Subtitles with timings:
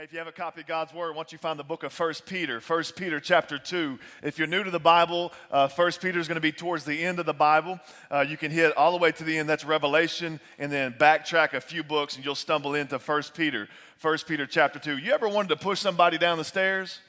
[0.00, 2.00] Hey, if you have a copy of God's Word, once you find the book of
[2.00, 3.98] 1 Peter, 1 Peter chapter 2.
[4.22, 7.04] If you're new to the Bible, uh, 1 Peter is going to be towards the
[7.04, 7.78] end of the Bible.
[8.10, 11.52] Uh, you can hit all the way to the end, that's Revelation, and then backtrack
[11.52, 13.68] a few books and you'll stumble into 1 Peter,
[14.00, 14.96] 1 Peter chapter 2.
[14.96, 17.00] You ever wanted to push somebody down the stairs?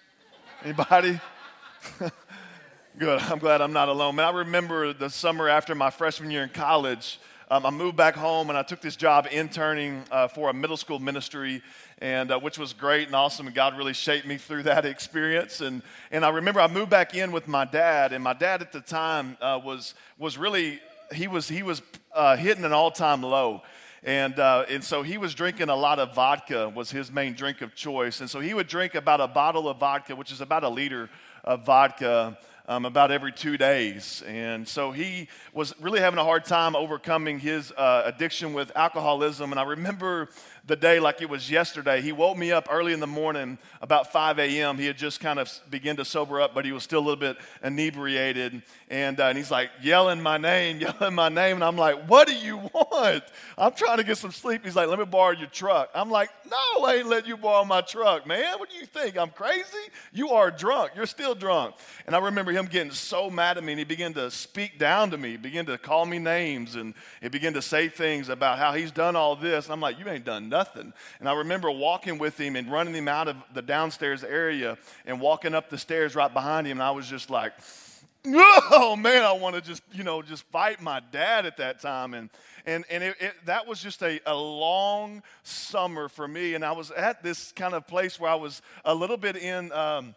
[0.62, 1.18] Anybody?
[2.98, 4.18] Good, I'm glad I'm not alone.
[4.18, 7.22] Man, I remember the summer after my freshman year in college.
[7.52, 10.78] Um, I moved back home and I took this job interning uh, for a middle
[10.78, 11.62] school ministry,
[11.98, 13.46] and uh, which was great and awesome.
[13.46, 15.60] And God really shaped me through that experience.
[15.60, 18.72] And and I remember I moved back in with my dad, and my dad at
[18.72, 20.80] the time uh, was was really
[21.14, 21.82] he was he was
[22.14, 23.64] uh, hitting an all time low.
[24.04, 27.62] And, uh, and so he was drinking a lot of vodka was his main drink
[27.62, 30.64] of choice and so he would drink about a bottle of vodka which is about
[30.64, 31.08] a liter
[31.44, 32.36] of vodka
[32.68, 34.24] um, about every two days.
[34.28, 39.52] And so he was really having a hard time overcoming his uh, addiction with alcoholism.
[39.52, 40.30] And I remember
[40.66, 42.02] the day like it was yesterday.
[42.02, 44.78] He woke me up early in the morning, about 5 a.m.
[44.78, 47.20] He had just kind of begun to sober up, but he was still a little
[47.20, 48.62] bit inebriated.
[48.90, 51.56] And, uh, and he's like yelling my name, yelling my name.
[51.56, 53.24] And I'm like, What do you want?
[53.58, 54.64] I'm trying to get some sleep.
[54.64, 55.90] He's like, Let me borrow your truck.
[55.96, 58.60] I'm like, No, I ain't let you borrow my truck, man.
[58.60, 59.18] What do you think?
[59.18, 59.66] I'm crazy?
[60.14, 60.92] You are drunk.
[60.96, 61.76] You're still drunk.
[62.06, 65.12] And I remember him getting so mad at me, and he began to speak down
[65.12, 68.60] to me, he began to call me names, and he began to say things about
[68.60, 69.66] how he's done all this.
[69.66, 70.61] And I'm like, You ain't done nothing.
[70.76, 75.20] And I remember walking with him and running him out of the downstairs area and
[75.20, 76.78] walking up the stairs right behind him.
[76.78, 77.54] And I was just like,
[78.26, 82.14] oh man, I want to just, you know, just fight my dad at that time.
[82.14, 82.30] And,
[82.66, 86.54] and, and it, it, that was just a, a long summer for me.
[86.54, 89.72] And I was at this kind of place where I was a little bit in,
[89.72, 90.16] um,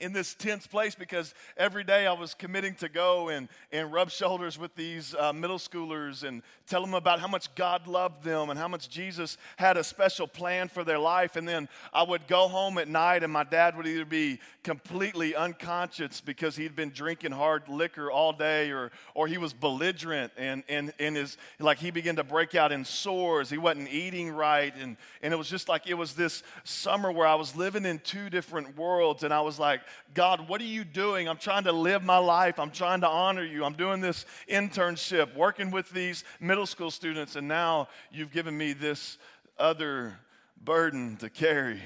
[0.00, 4.10] in this tense place because every day I was committing to go and, and rub
[4.10, 8.50] shoulders with these uh, middle schoolers and tell them about how much God loved them
[8.50, 11.36] and how much Jesus had a special plan for their life.
[11.36, 15.34] And then I would go home at night and my dad would either be completely
[15.34, 20.62] unconscious because he'd been drinking hard liquor all day or, or he was belligerent and,
[20.68, 23.50] and, and his, like he began to break out in sores.
[23.50, 24.74] He wasn't eating right.
[24.76, 27.98] And, and it was just like it was this summer where I was living in
[27.98, 29.80] two different worlds and I was like,
[30.14, 31.28] God, what are you doing?
[31.28, 32.58] I'm trying to live my life.
[32.58, 33.64] I'm trying to honor you.
[33.64, 38.72] I'm doing this internship, working with these middle school students, and now you've given me
[38.72, 39.18] this
[39.58, 40.18] other
[40.62, 41.80] burden to carry.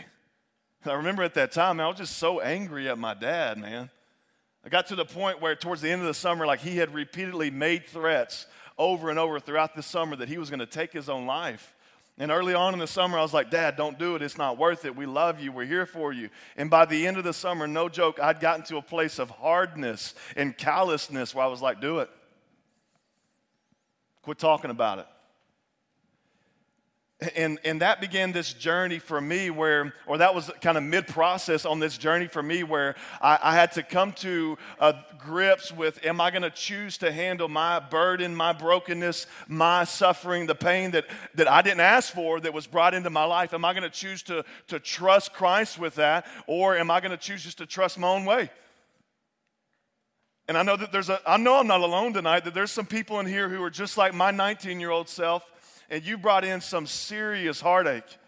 [0.87, 3.91] I remember at that time, I was just so angry at my dad, man.
[4.65, 6.95] I got to the point where, towards the end of the summer, like he had
[6.95, 8.47] repeatedly made threats
[8.79, 11.74] over and over throughout the summer that he was going to take his own life.
[12.17, 14.23] And early on in the summer, I was like, Dad, don't do it.
[14.23, 14.95] It's not worth it.
[14.95, 15.51] We love you.
[15.51, 16.31] We're here for you.
[16.57, 19.31] And by the end of the summer, no joke, I'd gotten to a place of
[19.31, 22.11] hardness and callousness where I was like, Do it.
[24.23, 25.07] Quit talking about it
[27.37, 31.07] and, and that began this journey for me where, or that was kind of mid
[31.07, 35.73] process on this journey for me where I, I had to come to uh, grips
[35.73, 40.55] with am I going to choose to handle my burden, my brokenness, my suffering, the
[40.55, 43.55] pain that, that I didn't ask for that was brought into my life?
[43.55, 44.45] Am I going to choose to,
[44.81, 48.25] trust Christ with that, or am I going to choose just to trust my own
[48.25, 48.51] way?
[50.47, 52.87] And I know that there's a, I know I'm not alone tonight, that there's some
[52.87, 55.45] people in here who are just like my 19 year old self
[55.91, 58.19] and you brought in some serious heartache.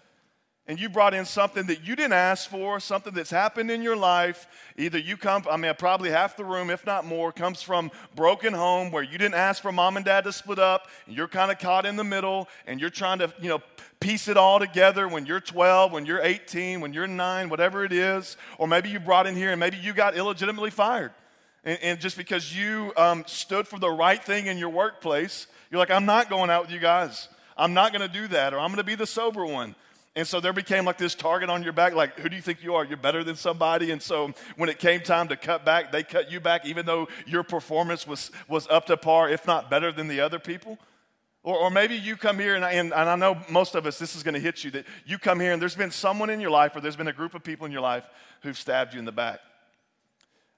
[0.69, 3.95] And you brought in something that you didn't ask for, something that's happened in your
[3.95, 4.49] life.
[4.77, 8.53] Either you come, I mean, probably half the room, if not more, comes from broken
[8.53, 11.53] home where you didn't ask for mom and dad to split up, and you're kind
[11.53, 13.61] of caught in the middle, and you're trying to, you know,
[14.01, 17.93] piece it all together when you're 12, when you're 18, when you're 9, whatever it
[17.93, 18.37] is.
[18.59, 21.13] Or maybe you brought in here and maybe you got illegitimately fired.
[21.65, 25.79] And, and just because you um, stood for the right thing in your workplace, you're
[25.79, 27.29] like, I'm not going out with you guys.
[27.57, 29.75] I'm not going to do that, or I'm going to be the sober one.
[30.15, 32.63] And so there became like this target on your back, like, who do you think
[32.63, 32.85] you are?
[32.87, 33.91] You're better than somebody.
[33.91, 37.09] And so when it came time to cut back, they cut you back, even though
[37.27, 40.79] your performance was, was up to par, if not better than the other people.
[41.43, 44.17] Or, or maybe you come here, and and, and I know most of us, this
[44.17, 46.51] is going to hit you, that you come here and there's been someone in your
[46.51, 48.05] life, or there's been a group of people in your life
[48.41, 49.41] who've stabbed you in the back.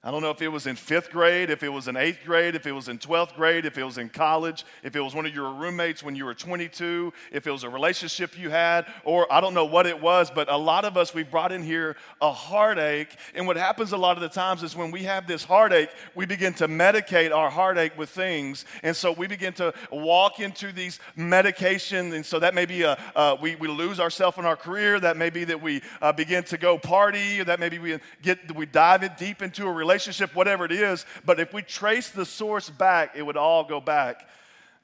[0.08, 2.54] I don't know if it was in fifth grade, if it was in eighth grade,
[2.54, 5.26] if it was in 12th grade, if it was in college, if it was one
[5.26, 9.30] of your roommates when you were 22, if it was a relationship you had, or
[9.30, 11.94] I don't know what it was, but a lot of us, we brought in here
[12.22, 13.14] a heartache.
[13.34, 16.24] And what happens a lot of the times is when we have this heartache, we
[16.24, 18.64] begin to medicate our heartache with things.
[18.82, 22.14] And so we begin to walk into these medications.
[22.14, 24.98] And so that may be a, uh, we, we lose ourselves in our career.
[25.00, 27.40] That may be that we uh, begin to go party.
[27.42, 31.04] Or that maybe we get, we dive deep into a relationship relationship, whatever it is.
[31.24, 34.28] But if we trace the source back, it would all go back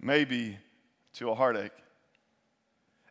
[0.01, 0.59] maybe
[1.15, 1.73] to a heartache.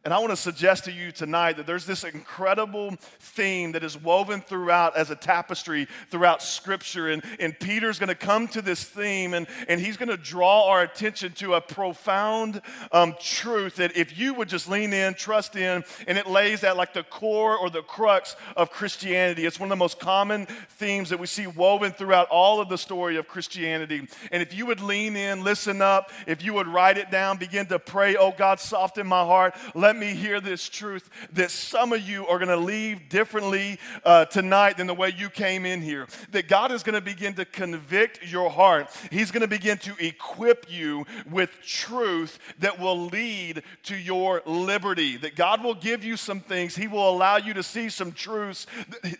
[0.06, 3.98] And I want to suggest to you tonight that there's this incredible theme that is
[3.98, 7.08] woven throughout as a tapestry throughout Scripture.
[7.08, 10.68] And, and Peter's going to come to this theme and, and he's going to draw
[10.68, 12.62] our attention to a profound
[12.92, 16.76] um, truth that if you would just lean in, trust in, and it lays at
[16.76, 19.46] like the core or the crux of Christianity.
[19.46, 22.78] It's one of the most common themes that we see woven throughout all of the
[22.78, 24.06] story of Christianity.
[24.34, 27.68] And if you would lean in, listen up, if you would write it down, begin
[27.68, 29.56] to pray, oh God, soften my heart.
[29.74, 33.78] Let let me hear this truth that some of you are going to leave differently
[34.04, 36.07] uh, tonight than the way you came in here.
[36.31, 38.90] That God is going to begin to convict your heart.
[39.12, 45.16] He's going to begin to equip you with truth that will lead to your liberty.
[45.16, 48.66] That God will give you some things, He will allow you to see some truths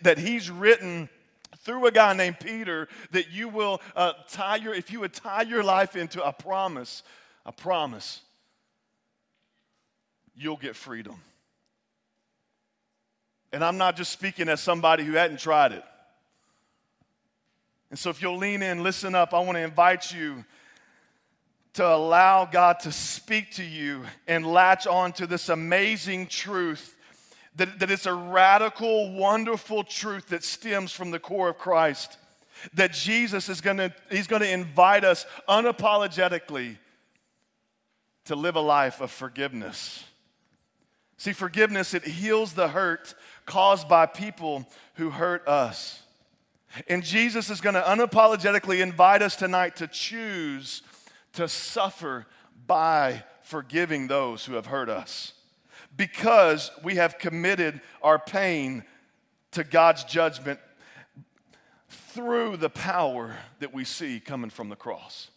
[0.02, 1.08] that He's written
[1.58, 5.42] through a guy named Peter that you will uh, tie your, if you would tie
[5.42, 7.04] your life into a promise,
[7.46, 8.22] a promise
[10.36, 11.16] you'll get freedom.
[13.52, 15.84] And I'm not just speaking as somebody who hadn't tried it.
[17.90, 20.44] And so, if you'll lean in, listen up, I want to invite you
[21.74, 26.96] to allow God to speak to you and latch on to this amazing truth
[27.56, 32.18] that, that it's a radical, wonderful truth that stems from the core of Christ.
[32.74, 36.78] That Jesus is to, he's to invite us unapologetically
[38.24, 40.04] to live a life of forgiveness
[41.16, 43.14] See, forgiveness, it heals the hurt
[43.46, 46.02] caused by people who hurt us.
[46.88, 50.82] And Jesus is going to unapologetically invite us tonight to choose
[51.34, 52.26] to suffer
[52.66, 55.34] by forgiving those who have hurt us
[55.96, 58.82] because we have committed our pain
[59.52, 60.58] to God's judgment
[61.88, 65.30] through the power that we see coming from the cross.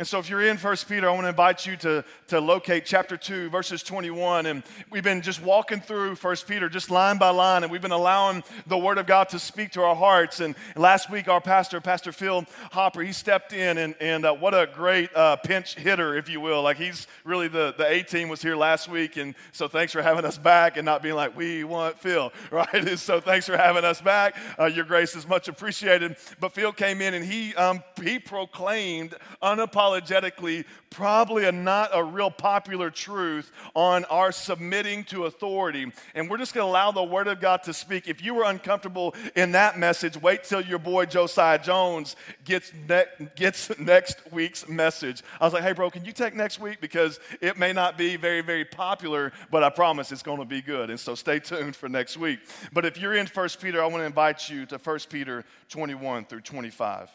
[0.00, 2.86] And so, if you're in First Peter, I want to invite you to, to locate
[2.86, 4.46] chapter 2, verses 21.
[4.46, 7.92] And we've been just walking through First Peter, just line by line, and we've been
[7.92, 10.40] allowing the Word of God to speak to our hearts.
[10.40, 14.54] And last week, our pastor, Pastor Phil Hopper, he stepped in, and, and uh, what
[14.54, 16.62] a great uh, pinch hitter, if you will.
[16.62, 19.18] Like, he's really the, the A team was here last week.
[19.18, 22.72] And so, thanks for having us back and not being like, we want Phil, right?
[22.72, 24.34] And so, thanks for having us back.
[24.58, 26.16] Uh, your grace is much appreciated.
[26.40, 32.02] But Phil came in and he, um, he proclaimed unapologetically unapologetically probably a not a
[32.02, 35.90] real popular truth on our submitting to authority.
[36.14, 38.08] And we're just going to allow the Word of God to speak.
[38.08, 43.28] If you were uncomfortable in that message, wait till your boy Josiah Jones gets, ne-
[43.36, 45.22] gets next week's message.
[45.40, 46.80] I was like, hey, bro, can you take next week?
[46.80, 50.60] Because it may not be very, very popular, but I promise it's going to be
[50.60, 50.90] good.
[50.90, 52.40] And so stay tuned for next week.
[52.72, 56.24] But if you're in 1 Peter, I want to invite you to 1 Peter 21
[56.24, 57.10] through 25.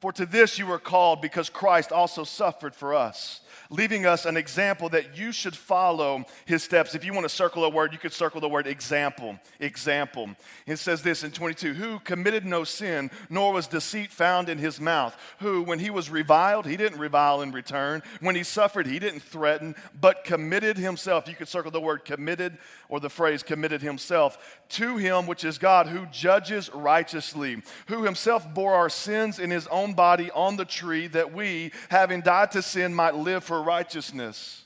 [0.00, 4.36] For to this you were called because Christ also suffered for us leaving us an
[4.36, 6.94] example that you should follow his steps.
[6.94, 9.38] If you want to circle a word, you could circle the word example.
[9.60, 10.30] Example.
[10.66, 14.80] It says this in 22 Who committed no sin, nor was deceit found in his
[14.80, 15.16] mouth.
[15.38, 18.02] Who, when he was reviled, he didn't revile in return.
[18.20, 21.28] When he suffered, he didn't threaten, but committed himself.
[21.28, 22.58] You could circle the word committed
[22.88, 28.52] or the phrase committed himself to him, which is God, who judges righteously, who himself
[28.52, 32.62] bore our sins in his own body on the tree, that we, having died to
[32.62, 34.64] sin, might live for righteousness,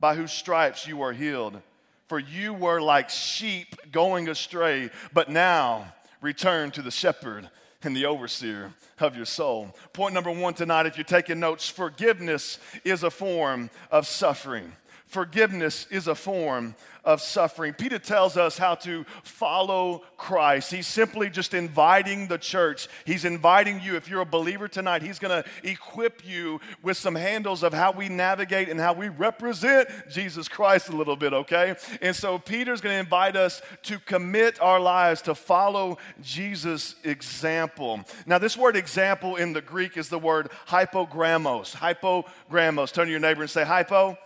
[0.00, 1.60] by whose stripes you are healed.
[2.08, 7.48] For you were like sheep going astray, but now return to the shepherd
[7.82, 9.74] and the overseer of your soul.
[9.92, 14.72] Point number one tonight, if you're taking notes, forgiveness is a form of suffering.
[15.12, 17.74] Forgiveness is a form of suffering.
[17.74, 20.72] Peter tells us how to follow Christ.
[20.72, 22.88] He's simply just inviting the church.
[23.04, 27.14] He's inviting you, if you're a believer tonight, he's going to equip you with some
[27.14, 31.74] handles of how we navigate and how we represent Jesus Christ a little bit, okay?
[32.00, 38.00] And so Peter's going to invite us to commit our lives to follow Jesus' example.
[38.24, 41.76] Now, this word example in the Greek is the word hypogrammos.
[41.76, 42.94] Hypogrammos.
[42.94, 44.16] Turn to your neighbor and say, hypo.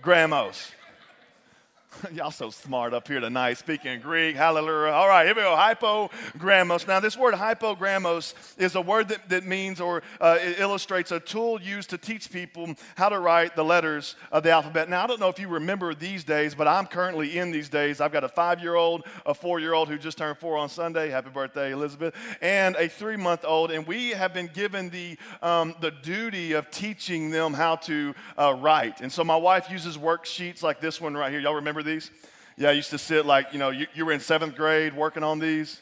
[0.00, 0.72] Grammos.
[2.12, 4.36] Y'all so smart up here tonight, speaking Greek.
[4.36, 4.92] Hallelujah.
[4.92, 5.54] All right, here we go.
[5.54, 6.86] Hypogrammos.
[6.86, 11.60] Now, this word hypogrammos is a word that, that means or uh, illustrates a tool
[11.60, 14.88] used to teach people how to write the letters of the alphabet.
[14.88, 18.00] Now, I don't know if you remember these days, but I'm currently in these days.
[18.00, 20.68] I've got a five year old, a four year old who just turned four on
[20.68, 21.10] Sunday.
[21.10, 22.14] Happy birthday, Elizabeth.
[22.40, 23.70] And a three month old.
[23.70, 28.54] And we have been given the, um, the duty of teaching them how to uh,
[28.58, 29.00] write.
[29.00, 31.40] And so my wife uses worksheets like this one right here.
[31.40, 32.10] Y'all remember these?
[32.56, 35.22] Yeah, I used to sit like, you know, you, you were in seventh grade working
[35.22, 35.80] on these.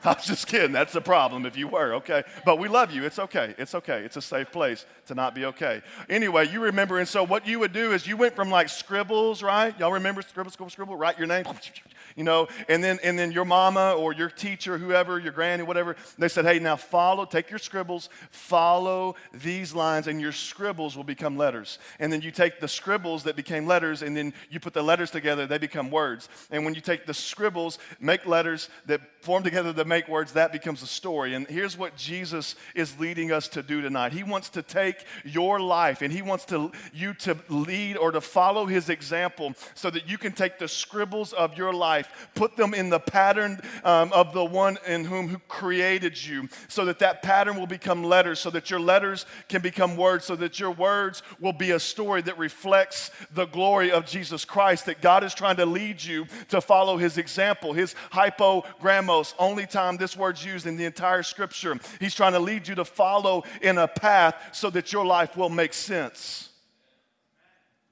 [0.04, 0.72] I was just kidding.
[0.72, 2.22] That's a problem if you were, okay?
[2.44, 3.04] But we love you.
[3.04, 3.54] It's okay.
[3.58, 4.02] It's okay.
[4.04, 5.82] It's a safe place to not be okay.
[6.08, 9.42] Anyway, you remember, and so what you would do is you went from like scribbles,
[9.42, 9.78] right?
[9.78, 10.96] Y'all remember scribble, scribble, scribble?
[10.96, 11.44] Write your name,
[12.18, 15.94] you know, and then and then your mama or your teacher, whoever, your granny, whatever,
[16.18, 21.04] they said, hey, now follow, take your scribbles, follow these lines, and your scribbles will
[21.04, 21.78] become letters.
[22.00, 25.12] And then you take the scribbles that became letters, and then you put the letters
[25.12, 26.28] together, they become words.
[26.50, 30.52] And when you take the scribbles, make letters that form together the make words, that
[30.52, 31.34] becomes a story.
[31.34, 34.12] And here's what Jesus is leading us to do tonight.
[34.12, 38.20] He wants to take your life and he wants to, you to lead or to
[38.20, 42.74] follow his example so that you can take the scribbles of your life, put them
[42.74, 47.22] in the pattern um, of the one in whom who created you, so that that
[47.22, 51.22] pattern will become letters, so that your letters can become words, so that your words
[51.40, 55.56] will be a story that reflects the glory of Jesus Christ, that God is trying
[55.56, 60.76] to lead you to follow his example, his hypogrammos, only time this word's used in
[60.76, 61.78] the entire scripture.
[62.00, 65.48] He's trying to lead you to follow in a path so that your life will
[65.48, 66.48] make sense.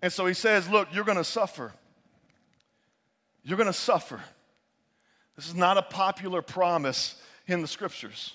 [0.03, 1.73] And so he says, Look, you're going to suffer.
[3.47, 4.21] You're going to suffer.
[5.37, 7.15] This is not a popular promise
[7.47, 8.35] in the scriptures.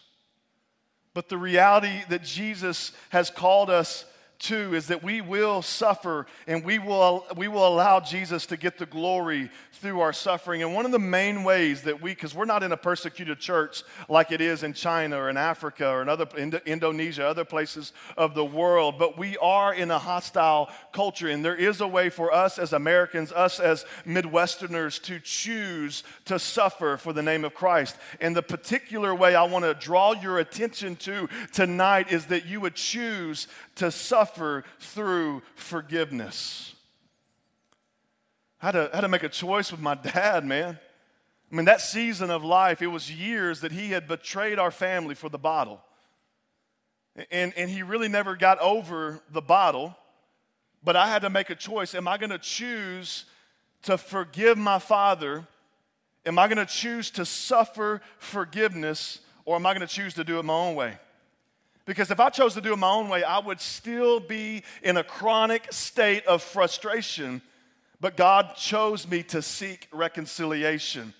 [1.13, 4.05] But the reality that Jesus has called us
[4.41, 8.77] to is that we will suffer and we will, we will allow Jesus to get
[8.77, 10.63] the glory through our suffering.
[10.63, 13.83] And one of the main ways that we, because we're not in a persecuted church
[14.09, 17.93] like it is in China or in Africa or in other, in Indonesia, other places
[18.17, 21.27] of the world, but we are in a hostile culture.
[21.27, 26.39] And there is a way for us as Americans, us as Midwesterners, to choose to
[26.39, 27.95] suffer for the name of Christ.
[28.19, 32.59] And the particular way I want to draw your attention to tonight is that you
[32.61, 36.75] would choose to suffer through forgiveness.
[38.61, 40.79] I had, to, I had to make a choice with my dad, man.
[41.51, 45.15] I mean, that season of life, it was years that he had betrayed our family
[45.15, 45.81] for the bottle.
[47.29, 49.95] And, and he really never got over the bottle.
[50.83, 51.93] But I had to make a choice.
[51.93, 53.25] Am I going to choose
[53.83, 55.45] to forgive my father?
[56.25, 59.19] Am I going to choose to suffer forgiveness?
[59.43, 60.97] Or am I going to choose to do it my own way?
[61.85, 64.97] Because if I chose to do it my own way, I would still be in
[64.97, 67.41] a chronic state of frustration.
[67.99, 71.13] But God chose me to seek reconciliation.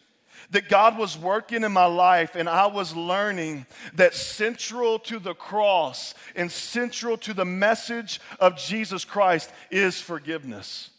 [0.51, 5.33] That God was working in my life, and I was learning that central to the
[5.33, 10.90] cross and central to the message of Jesus Christ is forgiveness.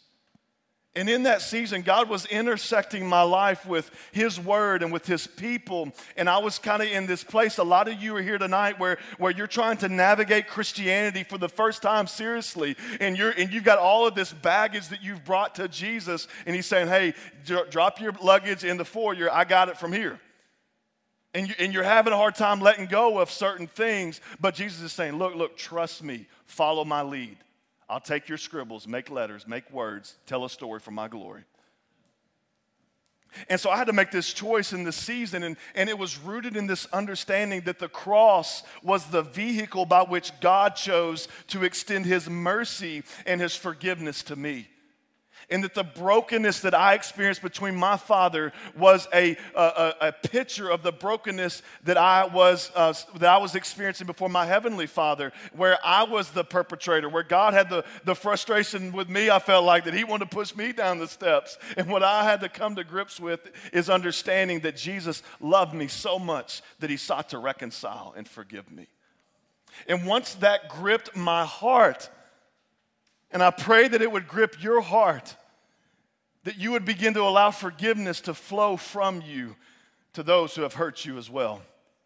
[0.95, 5.25] And in that season, God was intersecting my life with His Word and with His
[5.25, 5.91] people.
[6.15, 7.57] And I was kind of in this place.
[7.57, 11.39] A lot of you are here tonight where, where you're trying to navigate Christianity for
[11.39, 12.77] the first time seriously.
[13.01, 16.27] And, you're, and you've got all of this baggage that you've brought to Jesus.
[16.45, 17.15] And He's saying, hey,
[17.71, 19.31] drop your luggage in the foyer.
[19.31, 20.19] I got it from here.
[21.33, 24.21] And, you, and you're having a hard time letting go of certain things.
[24.39, 27.37] But Jesus is saying, look, look, trust me, follow my lead.
[27.93, 31.43] I'll take your scribbles, make letters, make words, tell a story for my glory.
[33.49, 36.17] And so I had to make this choice in this season, and, and it was
[36.17, 41.63] rooted in this understanding that the cross was the vehicle by which God chose to
[41.63, 44.69] extend his mercy and his forgiveness to me
[45.53, 50.67] and that the brokenness that I experienced between my father was a, a, a picture
[50.67, 55.31] of the brokenness that I, was, uh, that I was experiencing before my heavenly father,
[55.55, 59.63] where I was the perpetrator, where God had the, the frustration with me, I felt
[59.63, 61.59] like that he wanted to push me down the steps.
[61.77, 63.39] And what I had to come to grips with
[63.71, 68.71] is understanding that Jesus loved me so much that he sought to reconcile and forgive
[68.71, 68.87] me.
[69.87, 72.09] And once that gripped my heart,
[73.29, 75.35] and I pray that it would grip your heart,
[76.43, 79.55] that you would begin to allow forgiveness to flow from you
[80.13, 81.61] to those who have hurt you as well,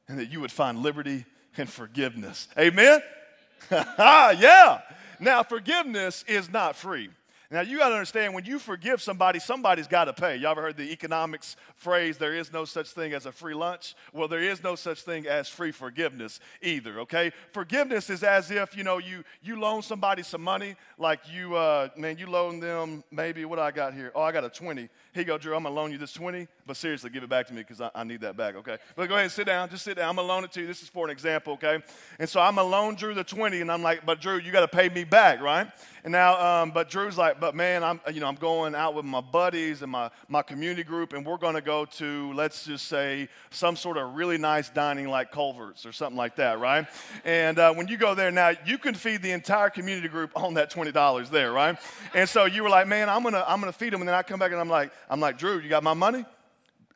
[0.08, 1.26] and that you would find liberty
[1.58, 2.48] and forgiveness.
[2.58, 3.02] Amen?
[3.72, 4.82] yeah.
[5.20, 7.10] Now, forgiveness is not free.
[7.50, 10.36] Now, you got to understand when you forgive somebody, somebody's got to pay.
[10.36, 13.96] Y'all ever heard the economics phrase, there is no such thing as a free lunch?
[14.12, 17.32] Well, there is no such thing as free forgiveness either, okay?
[17.54, 21.88] Forgiveness is as if, you know, you, you loan somebody some money, like you, uh,
[21.96, 24.12] man, you loan them maybe, what I got here?
[24.14, 24.90] Oh, I got a 20.
[25.14, 27.48] Here go, Drew, I'm going to loan you this 20, but seriously, give it back
[27.48, 28.78] to me because I, I, need that back, okay?
[28.96, 29.70] But go ahead and sit down.
[29.70, 30.10] Just sit down.
[30.10, 30.68] I'm going to loan it to you.
[30.68, 31.82] This is for an example, okay?
[32.20, 34.52] And so I'm going to loan Drew the 20, and I'm like, but Drew, you
[34.52, 35.68] got to pay me back, right?
[36.08, 39.04] And now, um, but Drew's like, but man, I'm, you know, I'm going out with
[39.04, 42.88] my buddies and my, my community group, and we're going to go to, let's just
[42.88, 46.88] say, some sort of really nice dining like Culver's or something like that, right?
[47.26, 50.54] And uh, when you go there now, you can feed the entire community group on
[50.54, 51.78] that $20 there, right?
[52.14, 54.00] And so you were like, man, I'm going to I'm gonna feed them.
[54.00, 56.24] And then I come back and I'm like, I'm like, Drew, you got my money?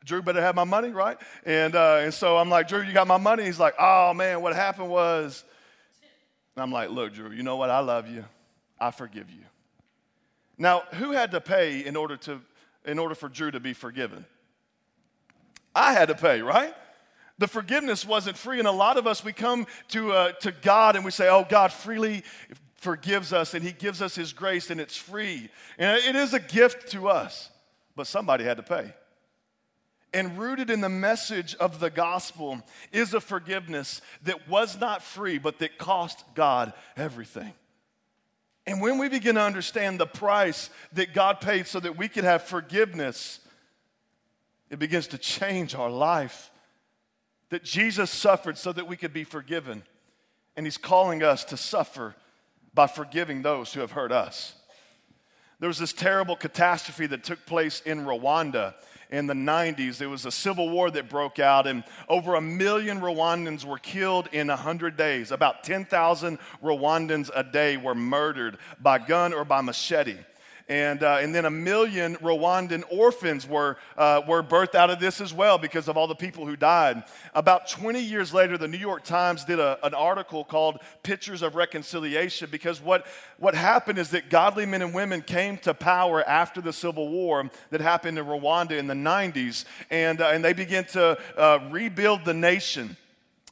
[0.06, 1.18] Drew better have my money, right?
[1.44, 3.44] And, uh, and so I'm like, Drew, you got my money?
[3.44, 5.44] He's like, oh man, what happened was.
[6.56, 7.68] And I'm like, look, Drew, you know what?
[7.68, 8.24] I love you.
[8.82, 9.44] I forgive you.
[10.58, 12.40] Now, who had to pay in order, to,
[12.84, 14.26] in order for Drew to be forgiven?
[15.72, 16.74] I had to pay, right?
[17.38, 18.58] The forgiveness wasn't free.
[18.58, 21.46] And a lot of us, we come to, uh, to God and we say, oh,
[21.48, 22.24] God freely
[22.74, 25.48] forgives us and He gives us His grace and it's free.
[25.78, 27.50] And it is a gift to us,
[27.94, 28.92] but somebody had to pay.
[30.12, 32.60] And rooted in the message of the gospel
[32.90, 37.54] is a forgiveness that was not free, but that cost God everything.
[38.66, 42.24] And when we begin to understand the price that God paid so that we could
[42.24, 43.40] have forgiveness,
[44.70, 46.50] it begins to change our life.
[47.50, 49.82] That Jesus suffered so that we could be forgiven.
[50.56, 52.14] And He's calling us to suffer
[52.72, 54.54] by forgiving those who have hurt us.
[55.58, 58.74] There was this terrible catastrophe that took place in Rwanda
[59.12, 59.98] in the 90s.
[59.98, 64.28] There was a civil war that broke out, and over a million Rwandans were killed
[64.32, 65.30] in 100 days.
[65.30, 70.16] About 10,000 Rwandans a day were murdered by gun or by machete.
[70.68, 75.20] And, uh, and then a million Rwandan orphans were, uh, were birthed out of this
[75.20, 77.04] as well because of all the people who died.
[77.34, 81.54] About 20 years later, the New York Times did a, an article called Pictures of
[81.54, 83.06] Reconciliation because what,
[83.38, 87.50] what happened is that godly men and women came to power after the Civil War
[87.70, 92.24] that happened in Rwanda in the 90s, and, uh, and they began to uh, rebuild
[92.24, 92.96] the nation.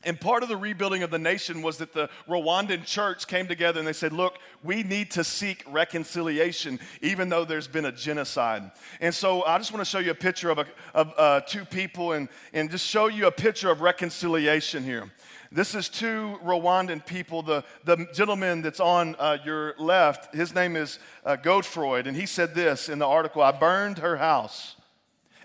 [0.03, 3.79] And part of the rebuilding of the nation was that the Rwandan church came together
[3.79, 8.71] and they said, Look, we need to seek reconciliation, even though there's been a genocide.
[9.01, 11.67] And so I just want to show you a picture of, a, of uh, two
[11.67, 15.11] people and, and just show you a picture of reconciliation here.
[15.53, 17.43] This is two Rwandan people.
[17.43, 22.55] The, the gentleman that's on uh, your left, his name is uh, and he said
[22.55, 24.77] this in the article I burned her house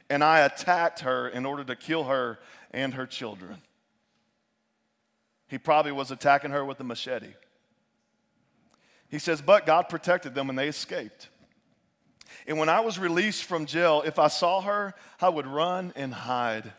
[0.10, 2.40] and I attacked her in order to kill her
[2.72, 3.62] and her children.
[5.48, 7.34] He probably was attacking her with a machete.
[9.10, 11.30] He says, But God protected them and they escaped.
[12.48, 16.14] And when I was released from jail, if I saw her, I would run and
[16.14, 16.74] hide.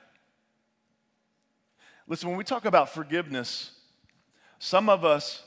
[2.09, 3.73] Listen, when we talk about forgiveness,
[4.59, 5.43] some of us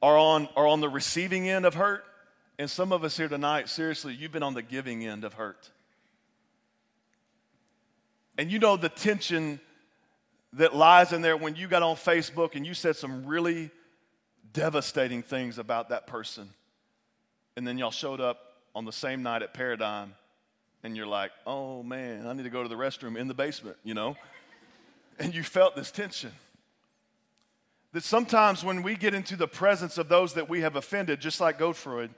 [0.00, 2.04] are on, are on the receiving end of hurt,
[2.58, 5.70] and some of us here tonight, seriously, you've been on the giving end of hurt.
[8.36, 9.60] And you know the tension
[10.54, 13.70] that lies in there when you got on Facebook and you said some really
[14.52, 16.48] devastating things about that person.
[17.56, 18.38] And then y'all showed up
[18.74, 20.14] on the same night at Paradigm
[20.82, 23.76] and you're like, oh man, I need to go to the restroom in the basement,
[23.84, 24.16] you know?
[25.18, 26.32] And you felt this tension.
[27.92, 31.40] That sometimes when we get into the presence of those that we have offended, just
[31.40, 32.08] like Godefroid,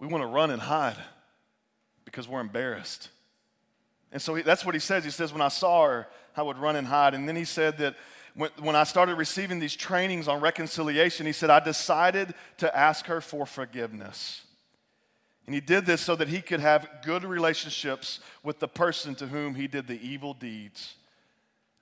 [0.00, 0.96] we want to run and hide
[2.04, 3.08] because we're embarrassed.
[4.12, 5.04] And so he, that's what he says.
[5.04, 7.14] He says, When I saw her, I would run and hide.
[7.14, 7.96] And then he said that
[8.34, 13.06] when, when I started receiving these trainings on reconciliation, he said, I decided to ask
[13.06, 14.42] her for forgiveness.
[15.46, 19.26] And he did this so that he could have good relationships with the person to
[19.26, 20.94] whom he did the evil deeds.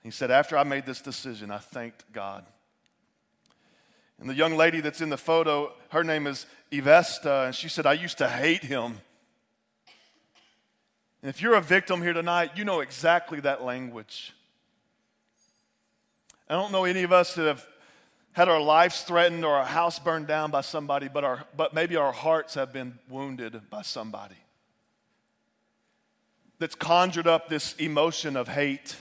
[0.01, 2.45] He said, After I made this decision, I thanked God.
[4.19, 7.85] And the young lady that's in the photo, her name is Ivesta, and she said,
[7.85, 8.99] I used to hate him.
[11.21, 14.33] And if you're a victim here tonight, you know exactly that language.
[16.49, 17.65] I don't know any of us that have
[18.33, 21.95] had our lives threatened or our house burned down by somebody, but, our, but maybe
[21.95, 24.35] our hearts have been wounded by somebody
[26.59, 28.95] that's conjured up this emotion of hate.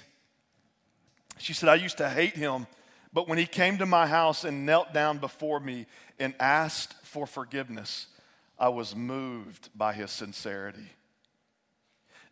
[1.39, 2.67] She said, I used to hate him,
[3.13, 5.87] but when he came to my house and knelt down before me
[6.19, 8.07] and asked for forgiveness,
[8.59, 10.89] I was moved by his sincerity.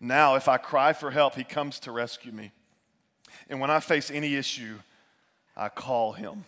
[0.01, 2.53] Now, if I cry for help, he comes to rescue me.
[3.49, 4.79] And when I face any issue,
[5.57, 6.45] I call him.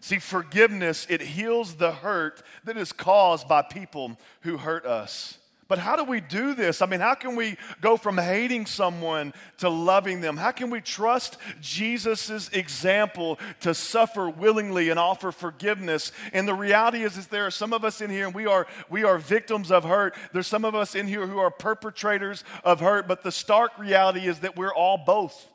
[0.00, 5.38] See, forgiveness, it heals the hurt that is caused by people who hurt us.
[5.68, 6.80] But how do we do this?
[6.80, 10.36] I mean, how can we go from hating someone to loving them?
[10.36, 16.12] How can we trust Jesus' example to suffer willingly and offer forgiveness?
[16.32, 18.68] And the reality is, is there are some of us in here and we are,
[18.88, 20.14] we are victims of hurt.
[20.32, 24.28] There's some of us in here who are perpetrators of hurt, but the stark reality
[24.28, 25.48] is that we're all both.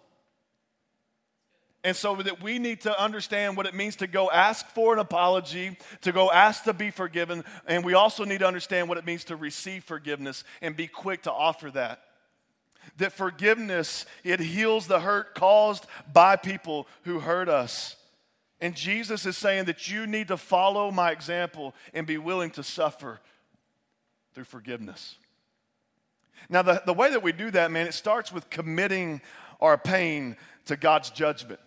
[1.83, 4.99] And so that we need to understand what it means to go ask for an
[4.99, 9.05] apology, to go ask to be forgiven, and we also need to understand what it
[9.05, 12.03] means to receive forgiveness and be quick to offer that.
[12.97, 17.95] That forgiveness, it heals the hurt caused by people who hurt us.
[18.59, 22.63] And Jesus is saying that you need to follow my example and be willing to
[22.63, 23.19] suffer
[24.35, 25.15] through forgiveness.
[26.47, 29.21] Now, the, the way that we do that, man, it starts with committing
[29.59, 31.59] our pain to God's judgment.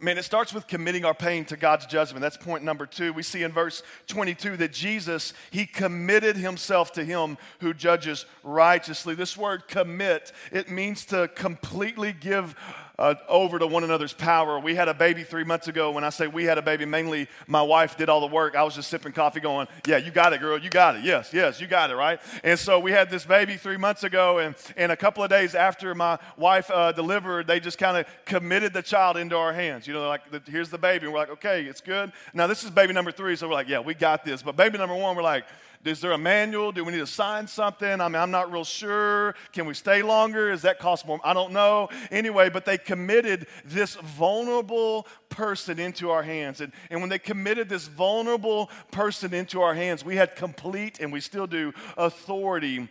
[0.00, 2.20] Man, it starts with committing our pain to God's judgment.
[2.20, 3.12] That's point number two.
[3.12, 9.16] We see in verse 22 that Jesus, he committed himself to him who judges righteously.
[9.16, 12.54] This word commit, it means to completely give
[12.98, 14.58] uh, over to one another's power.
[14.58, 15.92] We had a baby three months ago.
[15.92, 18.56] When I say we had a baby, mainly my wife did all the work.
[18.56, 20.58] I was just sipping coffee going, Yeah, you got it, girl.
[20.58, 21.04] You got it.
[21.04, 22.20] Yes, yes, you got it, right?
[22.42, 24.38] And so we had this baby three months ago.
[24.38, 28.06] And, and a couple of days after my wife uh, delivered, they just kind of
[28.24, 29.86] committed the child into our hands.
[29.86, 31.06] You know, like, here's the baby.
[31.06, 32.12] And we're like, Okay, it's good.
[32.34, 33.36] Now, this is baby number three.
[33.36, 34.42] So we're like, Yeah, we got this.
[34.42, 35.44] But baby number one, we're like,
[35.84, 36.72] is there a manual?
[36.72, 38.00] Do we need to sign something?
[38.00, 39.34] I mean, I'm not real sure.
[39.52, 40.50] Can we stay longer?
[40.50, 41.20] Does that cost more?
[41.22, 41.88] I don't know.
[42.10, 46.60] Anyway, but they committed this vulnerable person into our hands.
[46.60, 51.12] And, and when they committed this vulnerable person into our hands, we had complete, and
[51.12, 52.88] we still do, authority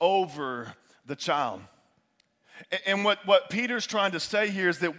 [0.00, 0.74] over
[1.06, 1.60] the child.
[2.72, 4.94] And, and what, what Peter's trying to say here is that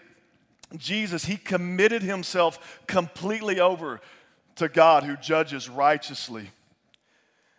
[0.78, 4.00] Jesus, he committed himself completely over
[4.56, 6.52] to God who judges righteously.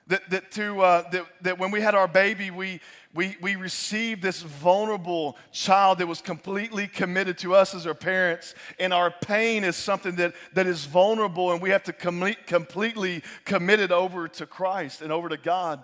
[0.08, 2.80] That, that, to, uh, that, that when we had our baby, we,
[3.12, 8.54] we, we received this vulnerable child that was completely committed to us as our parents.
[8.78, 13.22] And our pain is something that, that is vulnerable, and we have to com- completely
[13.44, 15.82] commit it over to Christ and over to God.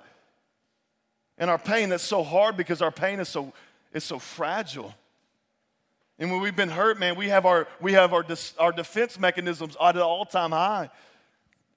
[1.37, 3.53] And our pain, that's so hard because our pain is so,
[3.93, 4.95] is so fragile.
[6.19, 8.25] And when we've been hurt, man, we have our, we have our,
[8.59, 10.91] our defense mechanisms at an all time high.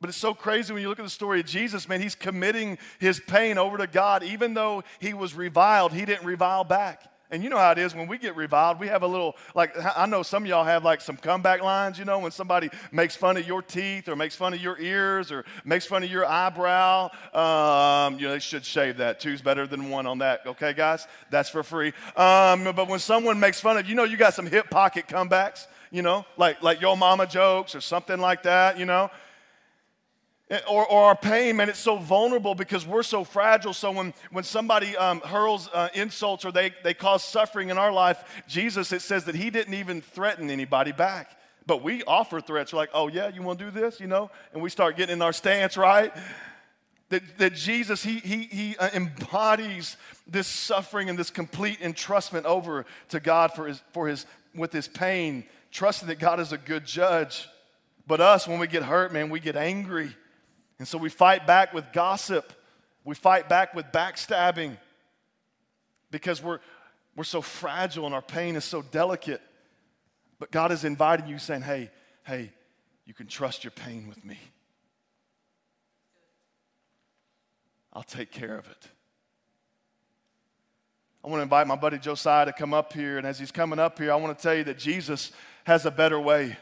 [0.01, 2.77] But it's so crazy when you look at the story of Jesus, man, he's committing
[2.99, 4.23] his pain over to God.
[4.23, 7.11] Even though he was reviled, he didn't revile back.
[7.31, 9.73] And you know how it is when we get reviled, we have a little, like,
[9.97, 13.15] I know some of y'all have like some comeback lines, you know, when somebody makes
[13.15, 16.25] fun of your teeth or makes fun of your ears or makes fun of your
[16.25, 17.09] eyebrow.
[17.33, 19.19] Um, you know, they should shave that.
[19.19, 21.07] Two's better than one on that, okay, guys?
[21.31, 21.93] That's for free.
[22.15, 25.65] Um, but when someone makes fun of you, know, you got some hip pocket comebacks,
[25.89, 29.09] you know, like, like your mama jokes or something like that, you know.
[30.51, 33.73] Eh, or, or, our pain, man, it's so vulnerable because we're so fragile.
[33.73, 37.91] So when, when somebody um, hurls uh, insults or they, they cause suffering in our
[37.91, 41.35] life, Jesus, it says that he didn't even threaten anybody back.
[41.65, 42.71] But we offer threats.
[42.71, 44.29] We're like, oh, yeah, you want to do this, you know?
[44.53, 46.13] And we start getting in our stance, right?
[47.09, 52.85] That, that Jesus, he, he, he uh, embodies this suffering and this complete entrustment over
[53.09, 56.85] to God for his, for his, with his pain, trusting that God is a good
[56.85, 57.49] judge.
[58.05, 60.15] But us, when we get hurt, man, we get angry
[60.79, 62.51] and so we fight back with gossip.
[63.03, 64.77] We fight back with backstabbing
[66.11, 66.59] because we're,
[67.15, 69.41] we're so fragile and our pain is so delicate.
[70.39, 71.91] But God is inviting you, saying, hey,
[72.25, 72.51] hey,
[73.05, 74.37] you can trust your pain with me.
[77.93, 78.89] I'll take care of it.
[81.23, 83.17] I want to invite my buddy Josiah to come up here.
[83.17, 85.31] And as he's coming up here, I want to tell you that Jesus
[85.63, 86.57] has a better way.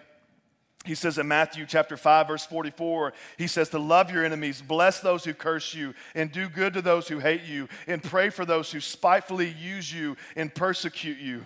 [0.86, 5.00] He says in Matthew chapter 5 verse 44, he says to love your enemies, bless
[5.00, 8.44] those who curse you, and do good to those who hate you, and pray for
[8.44, 11.46] those who spitefully use you and persecute you.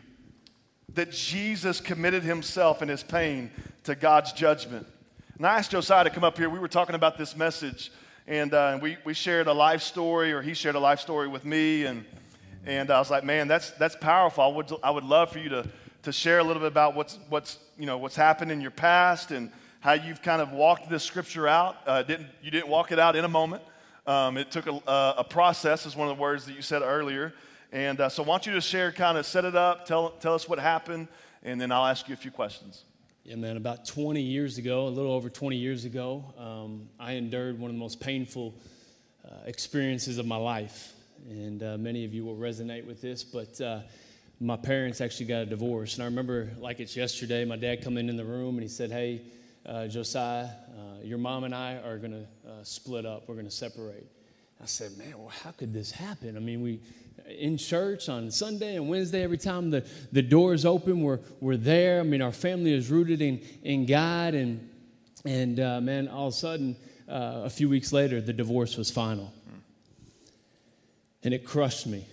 [0.94, 3.52] That Jesus committed himself in his pain
[3.84, 4.88] to God's judgment.
[5.38, 6.50] And I asked Josiah to come up here.
[6.50, 7.92] We were talking about this message,
[8.26, 11.46] and uh, we, we shared a life story, or he shared a life story with
[11.46, 12.06] me, and,
[12.66, 14.44] and I was like, man, that's, that's powerful.
[14.44, 15.70] I would, I would love for you to
[16.08, 19.32] to share a little bit about what's, what's, you know, what's happened in your past
[19.32, 21.76] and how you've kind of walked this scripture out.
[21.86, 23.62] Uh, didn't, you didn't walk it out in a moment.
[24.06, 27.34] Um, it took a, a, process, is one of the words that you said earlier.
[27.74, 30.34] And uh, so I want you to share, kind of set it up, tell, tell
[30.34, 31.10] us what happened,
[31.44, 32.86] and then I'll ask you a few questions.
[33.26, 37.60] Yeah, man, about 20 years ago, a little over 20 years ago, um, I endured
[37.60, 38.56] one of the most painful
[39.26, 40.94] uh, experiences of my life.
[41.28, 43.82] And uh, many of you will resonate with this, but uh,
[44.40, 45.96] my parents actually got a divorce.
[45.96, 48.92] And I remember, like it's yesterday, my dad come in the room and he said,
[48.92, 49.22] Hey,
[49.66, 53.28] uh, Josiah, uh, your mom and I are going to uh, split up.
[53.28, 54.08] We're going to separate.
[54.62, 56.38] I said, Man, well, how could this happen?
[56.38, 56.80] I mean, we
[57.28, 62.00] in church on Sunday and Wednesday, every time the, the doors open, we're, we're there.
[62.00, 64.34] I mean, our family is rooted in, in God.
[64.34, 64.70] And,
[65.26, 66.76] and uh, man, all of a sudden,
[67.10, 69.34] uh, a few weeks later, the divorce was final.
[71.24, 72.06] And it crushed me.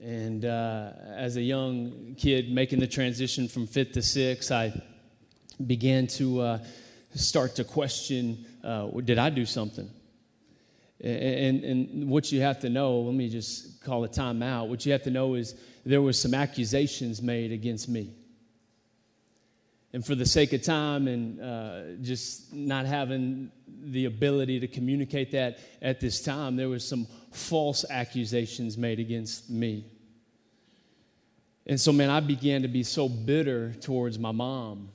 [0.00, 4.72] And uh, as a young kid making the transition from fifth to sixth, I
[5.66, 6.58] began to uh,
[7.14, 9.90] start to question uh, did I do something?
[11.02, 14.68] And, and, what you have to know, let me just call a time out.
[14.68, 15.54] What you have to know is
[15.86, 18.12] there was some accusations made against me.
[19.94, 23.50] And for the sake of time and uh, just not having
[23.82, 29.50] the ability to communicate that at this time, there was some false accusations made against
[29.50, 29.84] me.
[31.66, 34.90] And so, man, I began to be so bitter towards my mom.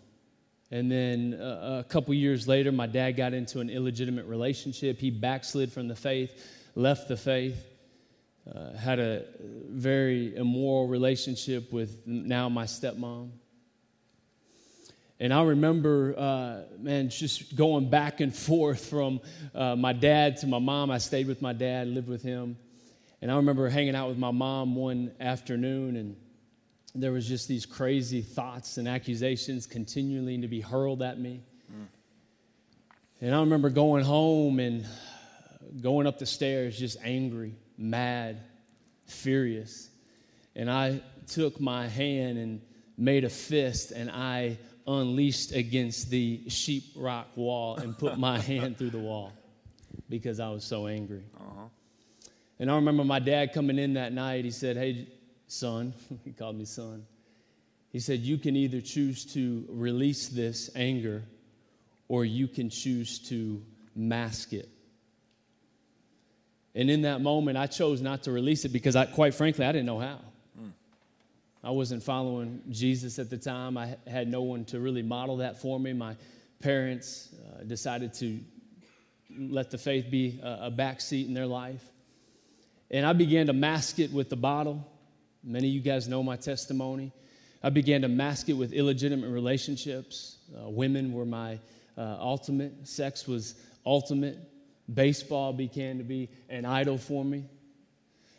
[0.72, 4.98] And then uh, a couple years later, my dad got into an illegitimate relationship.
[5.00, 6.32] He backslid from the faith,
[6.76, 7.64] left the faith,
[8.54, 9.24] uh, had a
[9.70, 13.30] very immoral relationship with now my stepmom.
[15.20, 19.22] And I remember, uh, man, just going back and forth from
[19.54, 20.92] uh, my dad to my mom.
[20.92, 22.58] I stayed with my dad, lived with him.
[23.22, 26.16] And I remember hanging out with my mom one afternoon, and
[26.94, 31.42] there was just these crazy thoughts and accusations continually to be hurled at me.
[31.72, 31.88] Mm.
[33.22, 34.86] And I remember going home and
[35.82, 38.42] going up the stairs just angry, mad,
[39.06, 39.90] furious.
[40.56, 42.62] And I took my hand and
[42.98, 48.92] made a fist and I unleashed against the sheetrock wall and put my hand through
[48.92, 49.34] the wall
[50.10, 51.24] because I was so angry.
[51.38, 51.68] Uh-huh.
[52.60, 54.46] And I remember my dad coming in that night.
[54.46, 55.08] He said, Hey,
[55.48, 55.94] son,
[56.24, 57.06] he called me son.
[57.92, 61.24] He said, You can either choose to release this anger
[62.08, 63.62] or you can choose to
[63.96, 64.70] mask it.
[66.76, 69.72] And in that moment, I chose not to release it because, I, quite frankly, I
[69.72, 70.20] didn't know how.
[71.66, 73.76] I wasn't following Jesus at the time.
[73.76, 75.94] I had no one to really model that for me.
[75.94, 76.16] My
[76.60, 78.40] parents uh, decided to
[79.36, 81.84] let the faith be a, a backseat in their life.
[82.92, 84.88] And I began to mask it with the bottle.
[85.44, 87.12] Many of you guys know my testimony.
[87.64, 90.38] I began to mask it with illegitimate relationships.
[90.56, 91.58] Uh, women were my
[91.98, 93.56] uh, ultimate, sex was
[93.88, 94.38] ultimate.
[94.94, 97.46] Baseball began to be an idol for me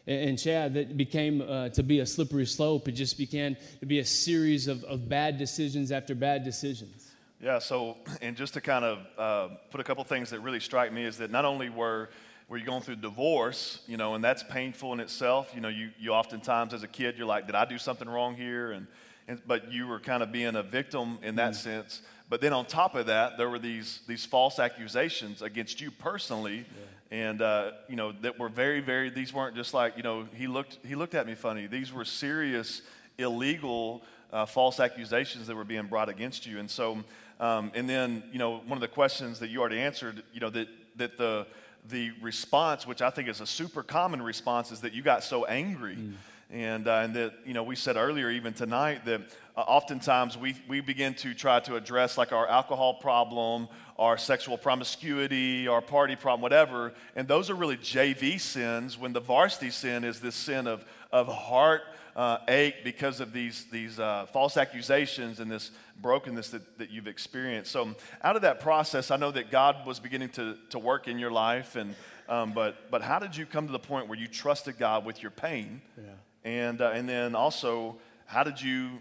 [0.07, 2.89] and Chad, that became uh, to be a slippery slope.
[2.89, 7.13] It just began to be a series of, of bad decisions after bad decisions.
[7.41, 10.93] Yeah, so, and just to kind of uh, put a couple things that really strike
[10.93, 12.09] me is that not only were
[12.49, 15.51] were you going through divorce, you know, and that's painful in itself.
[15.55, 18.37] You know, you, you oftentimes as a kid, you're like, did I do something wrong
[18.37, 18.71] here?
[18.71, 18.87] And,
[19.27, 21.57] and but you were kind of being a victim in that mm.
[21.57, 22.03] sense.
[22.29, 26.59] But then on top of that, there were these, these false accusations against you personally.
[26.59, 30.27] Yeah and uh, you know that were very very these weren't just like you know
[30.35, 32.83] he looked he looked at me funny these were serious
[33.19, 37.03] illegal uh, false accusations that were being brought against you and so
[37.39, 40.51] um, and then you know one of the questions that you already answered you know
[40.51, 41.47] that that the
[41.89, 45.45] the response which i think is a super common response is that you got so
[45.45, 46.15] angry mm.
[46.51, 49.21] and, uh, and that you know we said earlier even tonight that
[49.57, 54.59] uh, oftentimes we, we begin to try to address like our alcohol problem our sexual
[54.59, 56.93] promiscuity, our party problem, whatever.
[57.15, 61.29] And those are really JV sins when the varsity sin is this sin of, of
[61.29, 61.83] heart
[62.15, 67.07] uh, ache because of these, these uh, false accusations and this brokenness that, that you've
[67.07, 67.71] experienced.
[67.71, 71.19] So, out of that process, I know that God was beginning to, to work in
[71.19, 71.77] your life.
[71.77, 71.95] And,
[72.29, 75.23] um, but, but how did you come to the point where you trusted God with
[75.23, 75.83] your pain?
[75.97, 76.05] Yeah.
[76.51, 79.01] And, uh, and then also, how did you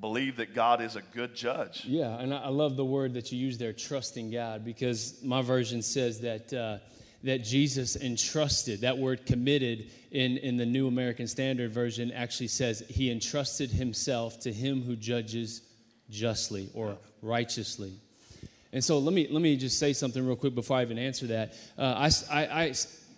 [0.00, 1.84] believe that God is a good judge.
[1.84, 5.82] Yeah, and I love the word that you use there, trusting God, because my version
[5.82, 6.52] says that.
[6.52, 6.78] Uh,
[7.24, 12.82] that Jesus entrusted, that word committed in, in the New American Standard Version actually says
[12.88, 15.62] he entrusted himself to him who judges
[16.10, 17.92] justly or righteously.
[18.72, 21.26] And so let me, let me just say something real quick before I even answer
[21.28, 21.54] that.
[21.78, 22.74] Uh, I, I, I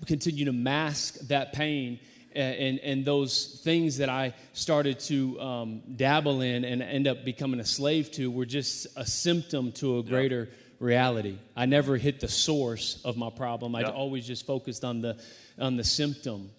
[0.06, 2.00] continue to mask that pain
[2.34, 7.60] and, and those things that I started to um, dabble in and end up becoming
[7.60, 10.76] a slave to were just a symptom to a greater yeah.
[10.80, 11.38] reality.
[11.56, 13.74] I never hit the source of my problem.
[13.74, 13.88] I yeah.
[13.88, 15.16] always just focused on the
[15.58, 16.50] on the symptom.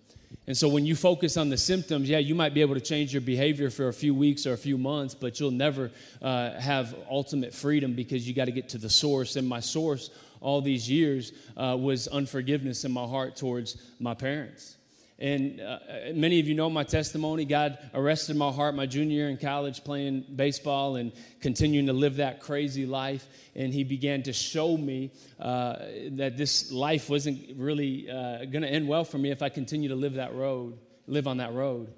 [0.48, 3.14] And so when you focus on the symptoms, yeah, you might be able to change
[3.14, 6.96] your behavior for a few weeks or a few months, but you'll never uh, have
[7.10, 9.38] ultimate freedom because you got to get to the source.
[9.38, 10.12] And my source
[10.42, 14.76] all these years uh, was unforgiveness in my heart towards my parents.
[15.18, 15.80] And uh,
[16.14, 17.46] many of you know my testimony.
[17.46, 22.18] God arrested my heart my junior year in college playing baseball and continuing to live
[22.18, 23.26] that crazy life.
[23.56, 25.78] And He began to show me uh,
[26.12, 29.90] that this life wasn't really uh, going to end well for me if I continue
[29.90, 31.94] to live that road, live on that road.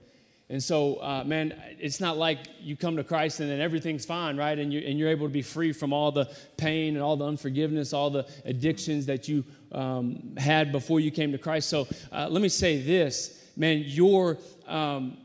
[0.49, 4.38] And so, uh, man, it's not like you come to Christ and then everything's fine,
[4.38, 4.58] right?
[4.58, 7.25] And you're, and you're able to be free from all the pain and all the
[7.25, 11.69] unforgiveness, all the addictions that you um, had before you came to Christ.
[11.69, 15.17] So uh, let me say this, man, your, um,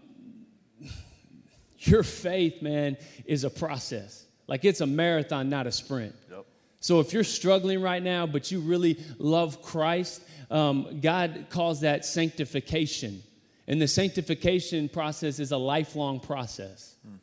[1.79, 4.27] your faith, man, is a process.
[4.47, 6.15] Like it's a marathon, not a sprint.
[6.31, 6.47] Yep.
[6.81, 12.05] So if you're struggling right now, but you really love Christ, um, God calls that
[12.05, 13.23] sanctification.
[13.69, 16.97] And the sanctification process is a lifelong process.
[17.07, 17.15] Hmm.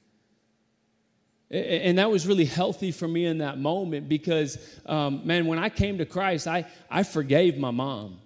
[1.51, 5.69] And that was really healthy for me in that moment because, um, man, when I
[5.69, 8.19] came to Christ, I, I forgave my mom.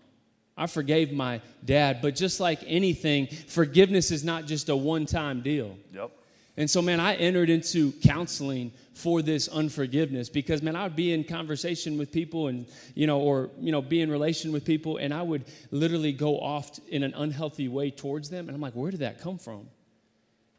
[0.58, 2.00] I forgave my dad.
[2.02, 5.78] But just like anything, forgiveness is not just a one time deal.
[5.94, 6.12] Yep.
[6.56, 11.12] And so, man, I entered into counseling for this unforgiveness because, man, I would be
[11.12, 14.98] in conversation with people and, you know, or, you know, be in relation with people,
[14.98, 18.48] and I would literally go off in an unhealthy way towards them.
[18.48, 19.68] And I'm like, where did that come from?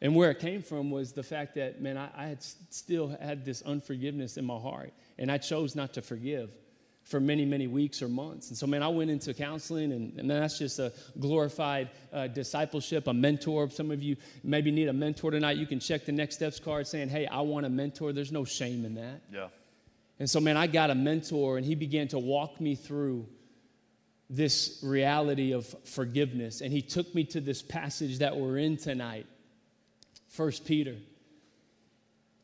[0.04, 3.42] And where it came from was the fact that, man, I, I had still had
[3.42, 6.50] this unforgiveness in my heart, and I chose not to forgive
[7.04, 8.50] for many, many weeks or months.
[8.50, 13.06] And so, man, I went into counseling, and, and that's just a glorified uh, discipleship,
[13.06, 13.70] a mentor.
[13.70, 15.56] Some of you maybe need a mentor tonight.
[15.56, 18.12] You can check the next steps card saying, hey, I want a mentor.
[18.12, 19.22] There's no shame in that.
[19.32, 19.48] Yeah.
[20.18, 23.26] And so, man, I got a mentor, and he began to walk me through
[24.28, 26.60] this reality of forgiveness.
[26.60, 29.28] And he took me to this passage that we're in tonight
[30.36, 30.96] 1 Peter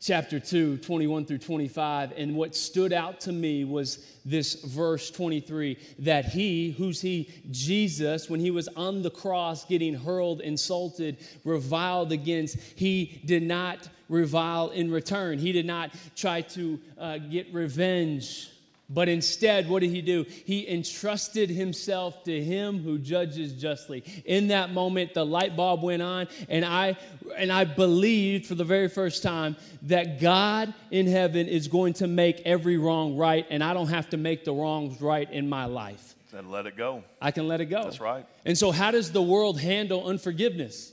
[0.00, 2.12] chapter 2, 21 through 25.
[2.16, 7.28] And what stood out to me was this verse 23 that he, who's he?
[7.50, 13.88] Jesus, when he was on the cross getting hurled, insulted, reviled against, he did not
[14.08, 15.38] revile in return.
[15.38, 18.50] He did not try to uh, get revenge
[18.92, 20.26] but instead, what did he do?
[20.28, 24.02] He entrusted himself to him who judges justly.
[24.24, 26.96] In that moment, the light bulb went on, and I
[27.36, 32.08] and I believed for the very first time that God in heaven is going to
[32.08, 35.66] make every wrong right, and I don't have to make the wrongs right in my
[35.66, 36.16] life.
[36.36, 37.04] And let it go.
[37.22, 37.84] I can let it go.
[37.84, 38.26] That's right.
[38.44, 40.92] And so, how does the world handle unforgiveness?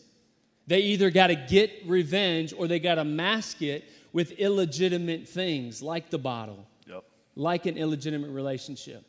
[0.68, 5.82] They either got to get revenge or they got to mask it with illegitimate things
[5.82, 6.67] like the bottle
[7.38, 9.06] like an illegitimate relationship.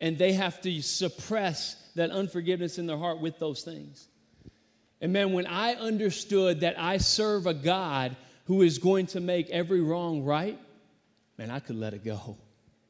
[0.00, 4.08] And they have to suppress that unforgiveness in their heart with those things.
[5.00, 8.14] And man, when I understood that I serve a God
[8.44, 10.58] who is going to make every wrong right,
[11.38, 12.36] man, I could let it go.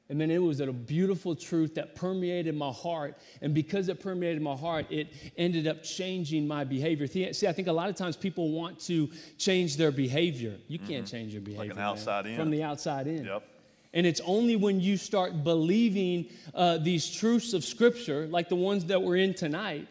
[0.08, 3.16] And man, it was a beautiful truth that permeated my heart.
[3.42, 7.06] And because it permeated my heart, it ended up changing my behavior.
[7.06, 10.54] See, I think a lot of times people want to change their behavior.
[10.68, 11.16] You can't mm-hmm.
[11.16, 11.68] change your behavior.
[11.68, 12.40] Like an outside man, in.
[12.40, 13.24] From the outside in.
[13.24, 13.42] Yep.
[13.96, 18.84] And it's only when you start believing uh, these truths of Scripture, like the ones
[18.84, 19.88] that we're in tonight,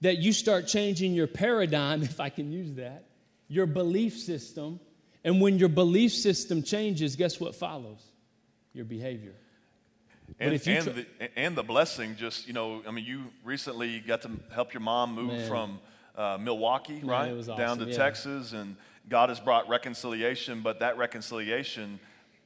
[0.00, 3.04] that you start changing your paradigm, if I can use that,
[3.46, 4.80] your belief system.
[5.24, 8.00] And when your belief system changes, guess what follows?
[8.72, 9.34] Your behavior.
[10.40, 14.30] And, and, the, and the blessing, just, you know, I mean, you recently got to
[14.54, 15.48] help your mom move Man.
[15.48, 15.80] from
[16.16, 17.32] uh, Milwaukee, Man, right?
[17.32, 17.58] Awesome.
[17.58, 17.96] Down to yeah.
[17.96, 22.00] Texas, and God has brought reconciliation, but that reconciliation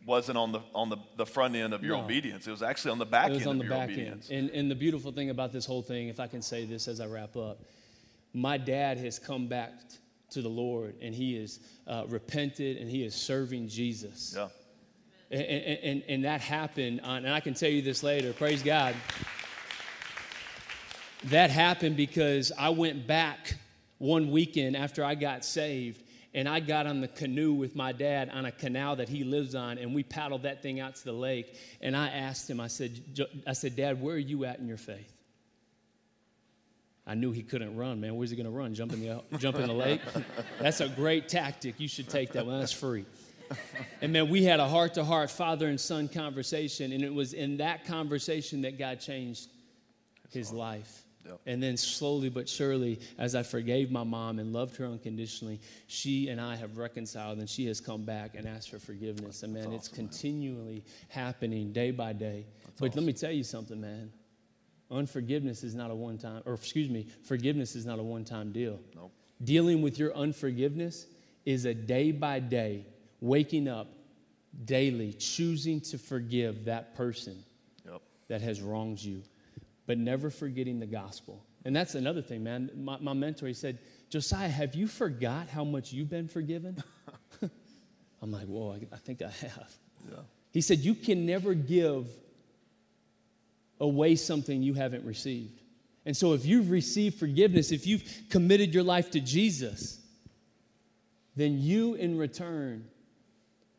[0.06, 2.04] wasn't on the on the, the front end of your no.
[2.04, 2.46] obedience.
[2.46, 4.30] It was actually on the back it was end on the of back your obedience.
[4.30, 4.48] End.
[4.48, 7.00] And, and the beautiful thing about this whole thing, if I can say this as
[7.00, 7.60] I wrap up,
[8.32, 9.72] my dad has come back
[10.30, 14.34] to the Lord and he is uh, repented and he is serving Jesus.
[14.36, 14.48] Yeah.
[15.30, 18.94] And, and, and that happened, on, and I can tell you this later, praise God.
[21.24, 23.54] That happened because I went back
[23.96, 26.02] one weekend after I got saved
[26.34, 29.54] and I got on the canoe with my dad on a canal that he lives
[29.54, 31.54] on, and we paddled that thing out to the lake.
[31.80, 34.78] And I asked him, I said, I said, Dad, where are you at in your
[34.78, 35.12] faith?
[37.06, 38.16] I knew he couldn't run, man.
[38.16, 38.74] Where's he going to run?
[38.74, 40.00] Jump in the uh, jump in the lake?
[40.60, 41.80] That's a great tactic.
[41.80, 42.60] You should take that one.
[42.60, 43.04] That's free.
[44.00, 47.84] And man, we had a heart-to-heart father and son conversation, and it was in that
[47.84, 49.48] conversation that God changed
[50.30, 51.02] his life.
[51.24, 51.40] Yep.
[51.46, 56.28] And then slowly but surely, as I forgave my mom and loved her unconditionally, she
[56.28, 59.42] and I have reconciled and she has come back and asked for forgiveness.
[59.42, 60.82] And man, awesome, it's continually man.
[61.08, 62.46] happening day by day.
[62.64, 63.00] That's but awesome.
[63.00, 64.12] let me tell you something, man.
[64.90, 68.52] Unforgiveness is not a one time, or excuse me, forgiveness is not a one time
[68.52, 68.78] deal.
[68.94, 69.12] Nope.
[69.42, 71.06] Dealing with your unforgiveness
[71.44, 72.86] is a day by day,
[73.20, 73.88] waking up
[74.64, 77.42] daily, choosing to forgive that person
[77.86, 78.02] yep.
[78.28, 79.22] that has wronged you
[79.86, 81.44] but never forgetting the gospel.
[81.64, 82.70] And that's another thing, man.
[82.74, 83.78] My, my mentor, he said,
[84.10, 86.82] Josiah, have you forgot how much you've been forgiven?
[88.22, 89.72] I'm like, whoa, I, I think I have.
[90.10, 90.18] Yeah.
[90.52, 92.08] He said, You can never give
[93.80, 95.60] away something you haven't received.
[96.04, 100.00] And so, if you've received forgiveness, if you've committed your life to Jesus,
[101.36, 102.84] then you in return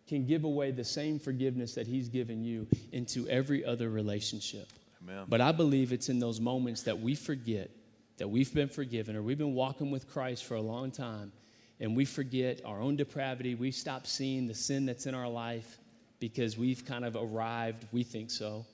[0.08, 4.68] can give away the same forgiveness that He's given you into every other relationship.
[5.04, 5.26] Amen.
[5.28, 7.72] But I believe it's in those moments that we forget
[8.18, 11.32] that we've been forgiven or we've been walking with Christ for a long time
[11.80, 13.56] and we forget our own depravity.
[13.56, 15.80] We stop seeing the sin that's in our life
[16.20, 18.66] because we've kind of arrived, we think so.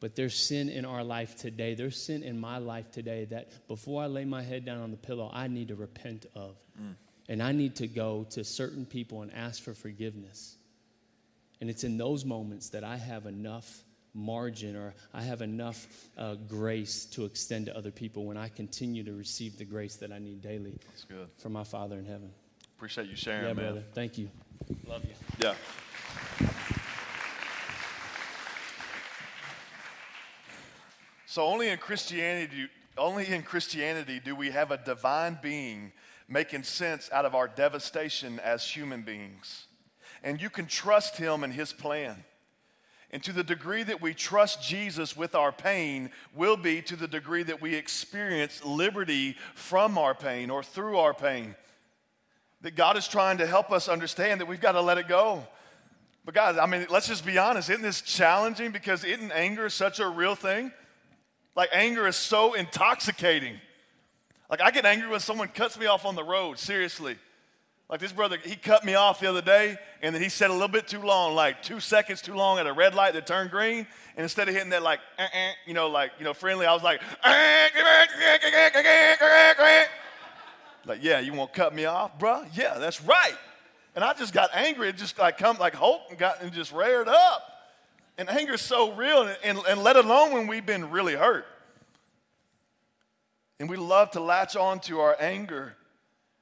[0.00, 1.74] But there's sin in our life today.
[1.74, 4.96] There's sin in my life today that before I lay my head down on the
[4.96, 6.56] pillow, I need to repent of.
[6.80, 6.94] Mm.
[7.28, 10.56] and I need to go to certain people and ask for forgiveness.
[11.60, 13.84] And it's in those moments that I have enough
[14.14, 15.86] margin or I have enough
[16.18, 20.12] uh, grace to extend to other people when I continue to receive the grace that
[20.12, 21.28] I need daily That's good.
[21.38, 22.30] from my Father in heaven.
[22.76, 23.64] Appreciate you sharing, yeah, man.
[23.64, 23.84] brother.
[23.94, 24.30] Thank you.
[24.86, 25.14] Love you.
[25.38, 25.54] Yeah.
[31.26, 35.92] So only in Christianity, only in Christianity do we have a divine being
[36.28, 39.66] making sense out of our devastation as human beings.
[40.22, 42.24] And you can trust him and his plan.
[43.12, 47.06] And to the degree that we trust Jesus with our pain, will be to the
[47.06, 51.54] degree that we experience liberty from our pain or through our pain.
[52.62, 55.46] That God is trying to help us understand that we've got to let it go.
[56.24, 57.68] But, guys, I mean, let's just be honest.
[57.68, 58.70] Isn't this challenging?
[58.70, 60.72] Because isn't anger such a real thing?
[61.54, 63.60] Like, anger is so intoxicating.
[64.48, 67.16] Like, I get angry when someone cuts me off on the road, seriously.
[67.92, 70.52] Like, this brother, he cut me off the other day, and then he said a
[70.54, 73.50] little bit too long, like two seconds too long at a red light that turned
[73.50, 73.86] green.
[74.16, 76.72] And instead of hitting that, like, eh, eh, you know, like, you know, friendly, I
[76.72, 77.02] was like,
[80.86, 82.48] like, yeah, you want to cut me off, bruh?
[82.54, 83.36] Yeah, that's right.
[83.94, 84.88] And I just got angry.
[84.88, 87.42] It just like come like hope and got and just reared up.
[88.16, 91.44] And anger is so real, and, and, and let alone when we've been really hurt.
[93.60, 95.76] And we love to latch on to our anger.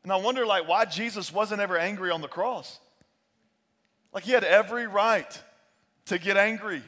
[0.03, 2.79] And I wonder like why Jesus wasn't ever angry on the cross.
[4.13, 5.43] Like he had every right
[6.07, 6.83] to get angry.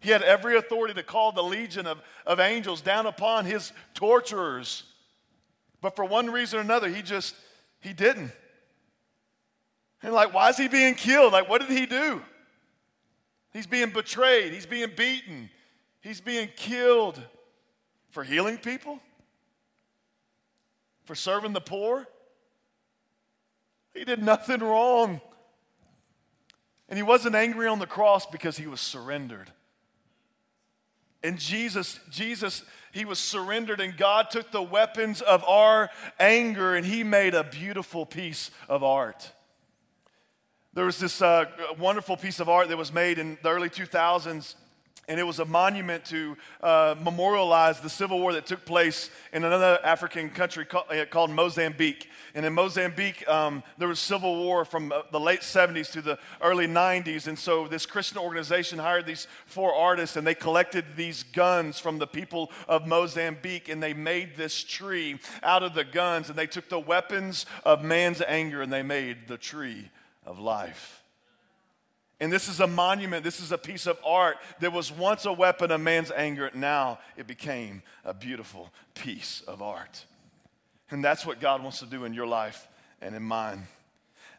[0.00, 4.84] He had every authority to call the legion of, of angels down upon his torturers.
[5.80, 7.34] But for one reason or another, he just,
[7.80, 8.32] he didn't.
[10.02, 11.32] And like, why is he being killed?
[11.32, 12.22] Like, what did he do?
[13.52, 14.52] He's being betrayed.
[14.52, 15.50] He's being beaten.
[16.00, 17.20] He's being killed
[18.10, 18.98] for healing people,
[21.04, 22.06] for serving the poor.
[23.94, 25.20] He did nothing wrong.
[26.88, 29.50] And he wasn't angry on the cross because he was surrendered.
[31.22, 35.88] And Jesus, Jesus, he was surrendered, and God took the weapons of our
[36.18, 39.32] anger and he made a beautiful piece of art.
[40.74, 41.46] There was this uh,
[41.78, 44.54] wonderful piece of art that was made in the early 2000s,
[45.06, 49.44] and it was a monument to uh, memorialize the civil war that took place in
[49.44, 52.08] another African country called, uh, called Mozambique.
[52.34, 56.18] And in Mozambique, um, there was civil war from uh, the late 70s to the
[56.40, 57.26] early 90s.
[57.26, 61.98] And so this Christian organization hired these four artists, and they collected these guns from
[61.98, 66.46] the people of Mozambique, and they made this tree out of the guns, and they
[66.46, 69.90] took the weapons of man's anger, and they made the tree
[70.24, 71.02] of life.
[72.18, 75.32] And this is a monument, this is a piece of art that was once a
[75.32, 76.50] weapon of man's anger.
[76.54, 80.04] Now it became a beautiful piece of art.
[80.92, 82.68] And that's what God wants to do in your life
[83.00, 83.66] and in mine.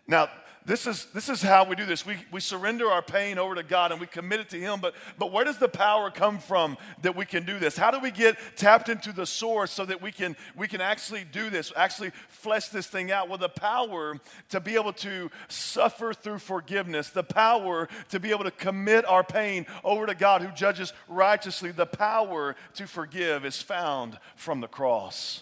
[0.08, 0.30] Now,
[0.66, 2.06] this is, this is how we do this.
[2.06, 4.80] We, we surrender our pain over to God and we commit it to Him.
[4.80, 7.76] But, but where does the power come from that we can do this?
[7.76, 11.26] How do we get tapped into the source so that we can, we can actually
[11.30, 13.28] do this, actually flesh this thing out?
[13.28, 18.45] Well, the power to be able to suffer through forgiveness, the power to be able
[18.45, 23.62] to commit our pain over to God who judges righteously, the power to forgive is
[23.62, 25.41] found from the cross.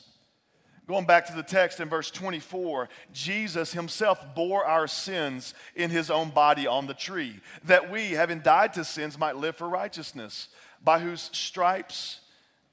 [0.92, 6.12] Going back to the text in verse 24, Jesus himself bore our sins in his
[6.12, 10.50] own body on the tree, that we, having died to sins, might live for righteousness,
[10.84, 12.20] by whose stripes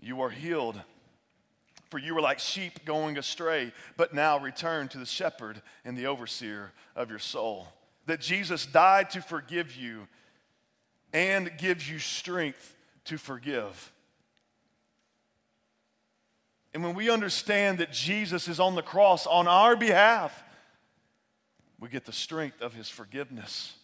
[0.01, 0.81] you are healed.
[1.91, 6.07] For you were like sheep going astray, but now return to the shepherd and the
[6.07, 7.69] overseer of your soul.
[8.07, 10.09] That Jesus died to forgive you
[11.12, 13.93] and gives you strength to forgive.
[16.79, 20.45] And when we understand that Jesus is on the cross on our behalf,
[21.81, 23.74] we get the strength of his forgiveness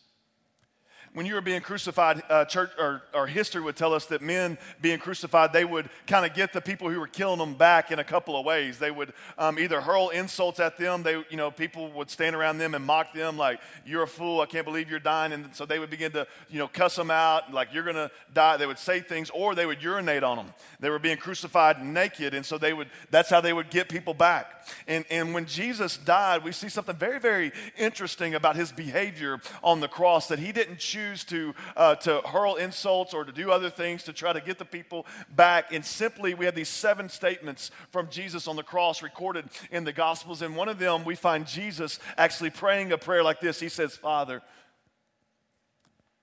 [1.14, 4.58] when you were being crucified, uh, church or, or, history would tell us that men
[4.80, 8.00] being crucified, they would kind of get the people who were killing them back in
[8.00, 8.80] a couple of ways.
[8.80, 11.04] They would um, either hurl insults at them.
[11.04, 14.40] They, you know, people would stand around them and mock them, like "You're a fool!
[14.40, 17.12] I can't believe you're dying." And so they would begin to, you know, cuss them
[17.12, 20.52] out, like "You're gonna die." They would say things, or they would urinate on them.
[20.80, 22.88] They were being crucified naked, and so they would.
[23.10, 24.66] That's how they would get people back.
[24.88, 29.78] And and when Jesus died, we see something very very interesting about his behavior on
[29.78, 33.50] the cross that he didn't choose choose to, uh, to hurl insults or to do
[33.50, 35.72] other things to try to get the people back.
[35.72, 39.92] And simply, we have these seven statements from Jesus on the cross recorded in the
[39.92, 40.42] Gospels.
[40.42, 43.96] And one of them, we find Jesus actually praying a prayer like this He says,
[43.96, 44.42] Father,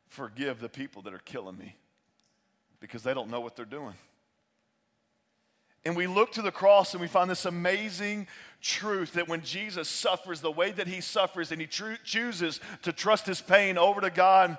[0.07, 1.75] forgive the people that are killing me
[2.79, 3.93] because they don't know what they're doing.
[5.83, 8.27] And we look to the cross and we find this amazing
[8.61, 12.93] truth that when Jesus suffers the way that he suffers and he tr- chooses to
[12.93, 14.57] trust his pain over to God,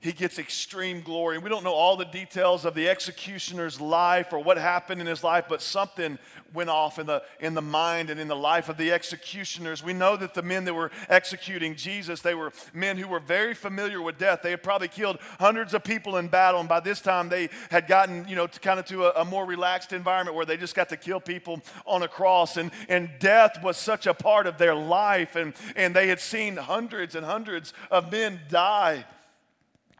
[0.00, 1.36] he gets extreme glory.
[1.36, 5.22] We don't know all the details of the executioner's life or what happened in his
[5.22, 6.18] life, but something
[6.54, 9.84] went off in the, in the mind and in the life of the executioners.
[9.84, 13.54] We know that the men that were executing Jesus, they were men who were very
[13.54, 14.40] familiar with death.
[14.42, 17.86] They had probably killed hundreds of people in battle, and by this time they had
[17.86, 20.74] gotten, you know, to kind of to a, a more relaxed environment where they just
[20.74, 22.56] got to kill people on a cross.
[22.56, 26.56] And, and death was such a part of their life, and, and they had seen
[26.56, 29.04] hundreds and hundreds of men die.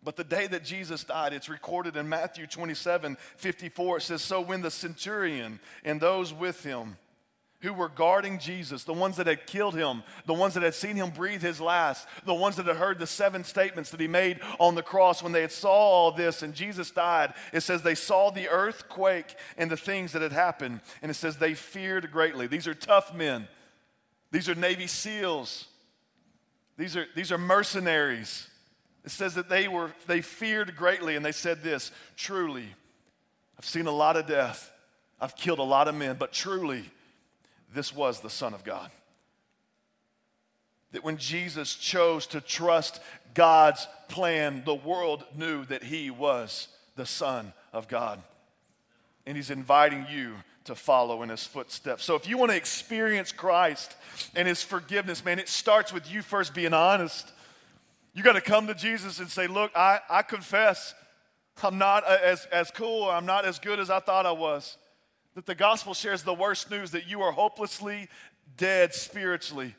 [0.03, 3.97] But the day that Jesus died, it's recorded in Matthew 27 54.
[3.99, 6.97] It says, So when the centurion and those with him
[7.61, 10.97] who were guarding Jesus, the ones that had killed him, the ones that had seen
[10.97, 14.41] him breathe his last, the ones that had heard the seven statements that he made
[14.59, 17.95] on the cross, when they had saw all this and Jesus died, it says they
[17.95, 20.81] saw the earthquake and the things that had happened.
[21.03, 22.47] And it says they feared greatly.
[22.47, 23.47] These are tough men.
[24.33, 25.67] These are Navy SEALs.
[26.79, 28.50] These are, these are mercenaries.
[29.05, 32.67] It says that they were they feared greatly and they said this, truly
[33.61, 34.73] I've seen a lot of death.
[35.21, 36.85] I've killed a lot of men, but truly
[37.75, 38.91] this was the son of God.
[40.93, 43.03] That when Jesus chose to trust
[43.35, 48.23] God's plan, the world knew that he was the son of God.
[49.27, 52.03] And he's inviting you to follow in his footsteps.
[52.03, 53.95] So if you want to experience Christ
[54.35, 57.31] and his forgiveness, man, it starts with you first being honest
[58.13, 60.95] you got to come to Jesus and say, Look, I, I confess
[61.65, 64.77] I'm not as, as cool, I'm not as good as I thought I was.
[65.35, 68.09] That the gospel shares the worst news that you are hopelessly
[68.57, 69.75] dead spiritually,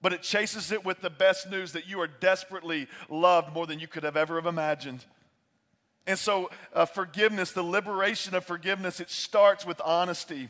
[0.00, 3.78] but it chases it with the best news that you are desperately loved more than
[3.78, 5.04] you could have ever have imagined.
[6.06, 10.48] And so, uh, forgiveness, the liberation of forgiveness, it starts with honesty.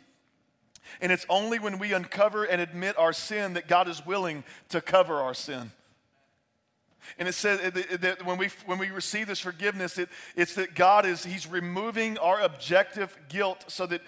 [1.00, 4.80] And it's only when we uncover and admit our sin that God is willing to
[4.80, 5.70] cover our sin.
[7.18, 7.60] And it says
[8.00, 12.18] that when we, when we receive this forgiveness, it, it's that God is, He's removing
[12.18, 14.02] our objective guilt so that,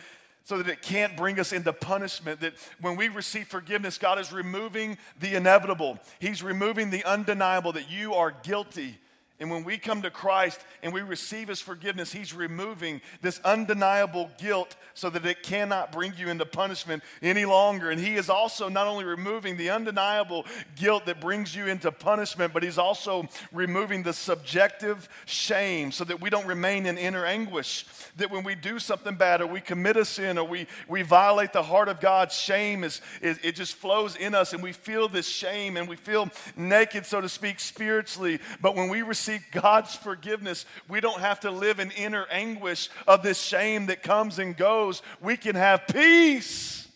[0.44, 2.40] so that it can't bring us into punishment.
[2.40, 5.98] That when we receive forgiveness, God is removing the inevitable.
[6.18, 8.98] He's removing the undeniable that you are guilty
[9.38, 14.30] and when we come to Christ and we receive His forgiveness, He's removing this undeniable
[14.38, 17.90] guilt so that it cannot bring you into punishment any longer.
[17.90, 22.54] And He is also not only removing the undeniable guilt that brings you into punishment,
[22.54, 27.84] but He's also removing the subjective shame so that we don't remain in inner anguish.
[28.16, 31.52] That when we do something bad or we commit a sin or we, we violate
[31.52, 35.08] the heart of God, shame is, is it just flows in us and we feel
[35.08, 38.38] this shame and we feel naked, so to speak, spiritually.
[38.62, 42.88] But when we receive receive God's forgiveness, we don't have to live in inner anguish
[43.06, 45.02] of this shame that comes and goes.
[45.20, 46.86] We can have peace.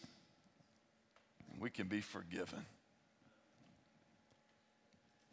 [1.58, 2.64] We can be forgiven.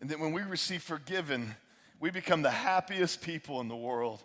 [0.01, 1.55] And then when we receive forgiven,
[1.99, 4.23] we become the happiest people in the world.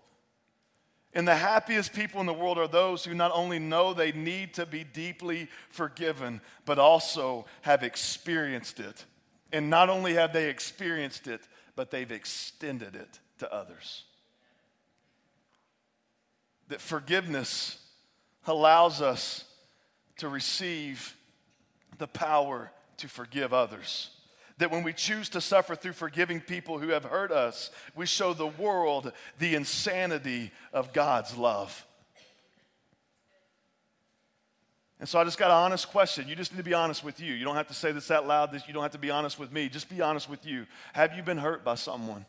[1.14, 4.54] And the happiest people in the world are those who not only know they need
[4.54, 9.04] to be deeply forgiven, but also have experienced it.
[9.52, 11.42] And not only have they experienced it,
[11.76, 14.04] but they've extended it to others.
[16.68, 17.78] That forgiveness
[18.46, 19.44] allows us
[20.18, 21.16] to receive
[21.98, 24.10] the power to forgive others.
[24.58, 28.32] That when we choose to suffer through forgiving people who have hurt us, we show
[28.32, 31.86] the world the insanity of God's love.
[35.03, 36.28] And so I just got an honest question.
[36.28, 37.34] You just need to be honest with you.
[37.34, 38.53] You don't have to say this out loud.
[38.53, 39.68] This, you don't have to be honest with me.
[39.68, 40.64] Just be honest with you.
[40.92, 42.24] Have you been hurt by someone?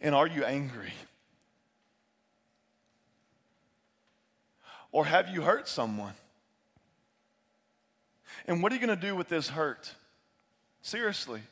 [0.00, 0.92] And are you angry?
[4.90, 6.14] Or have you hurt someone?
[8.44, 9.94] And what are you going to do with this hurt?
[10.82, 11.42] Seriously.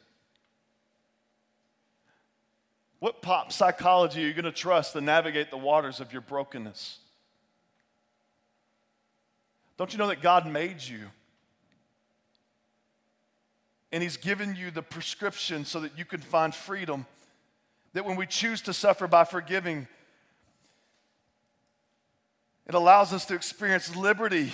[2.98, 6.98] What pop psychology are you going to trust to navigate the waters of your brokenness?
[9.82, 11.10] Don't you know that God made you?
[13.90, 17.04] And He's given you the prescription so that you can find freedom.
[17.92, 19.88] That when we choose to suffer by forgiving,
[22.68, 24.52] it allows us to experience liberty.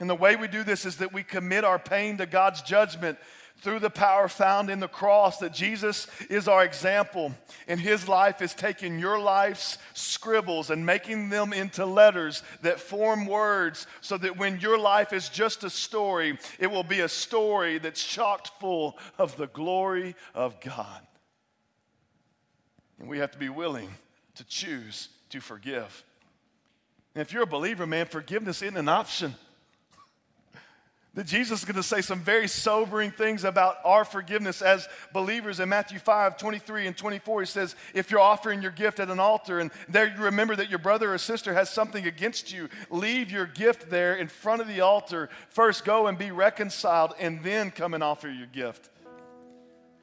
[0.00, 3.16] And the way we do this is that we commit our pain to God's judgment
[3.58, 7.32] through the power found in the cross that Jesus is our example.
[7.66, 13.26] And his life is taking your life's scribbles and making them into letters that form
[13.26, 17.78] words so that when your life is just a story, it will be a story
[17.78, 21.00] that's chocked full of the glory of God.
[22.98, 23.88] And we have to be willing
[24.36, 26.04] to choose to forgive.
[27.14, 29.34] And if you're a believer, man, forgiveness isn't an option
[31.16, 35.60] that Jesus is going to say some very sobering things about our forgiveness as believers.
[35.60, 39.18] In Matthew 5 23 and 24, he says, If you're offering your gift at an
[39.18, 43.30] altar and there you remember that your brother or sister has something against you, leave
[43.30, 45.30] your gift there in front of the altar.
[45.48, 48.90] First go and be reconciled, and then come and offer your gift.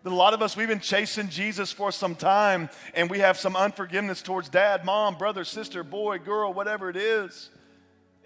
[0.05, 3.55] A lot of us, we've been chasing Jesus for some time, and we have some
[3.55, 7.49] unforgiveness towards dad, mom, brother, sister, boy, girl, whatever it is.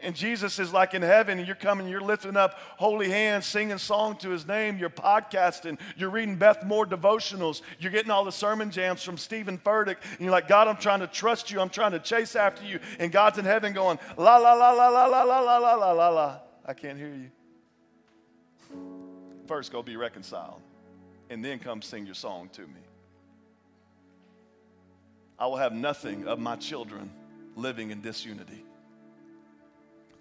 [0.01, 3.79] And Jesus is like in heaven, and you're coming, you're lifting up holy hands, singing
[3.79, 8.31] song to his name, you're podcasting, you're reading Beth Moore devotionals, you're getting all the
[8.31, 11.69] sermon jams from Steven Furtick, and you're like, God, I'm trying to trust you, I'm
[11.69, 12.79] trying to chase after you.
[12.99, 15.91] And God's in heaven going, la la la la la la la la la la
[15.91, 16.39] la la.
[16.63, 17.31] I can't hear you.
[19.47, 20.61] First, go be reconciled,
[21.31, 22.81] and then come sing your song to me.
[25.39, 27.09] I will have nothing of my children
[27.55, 28.63] living in disunity.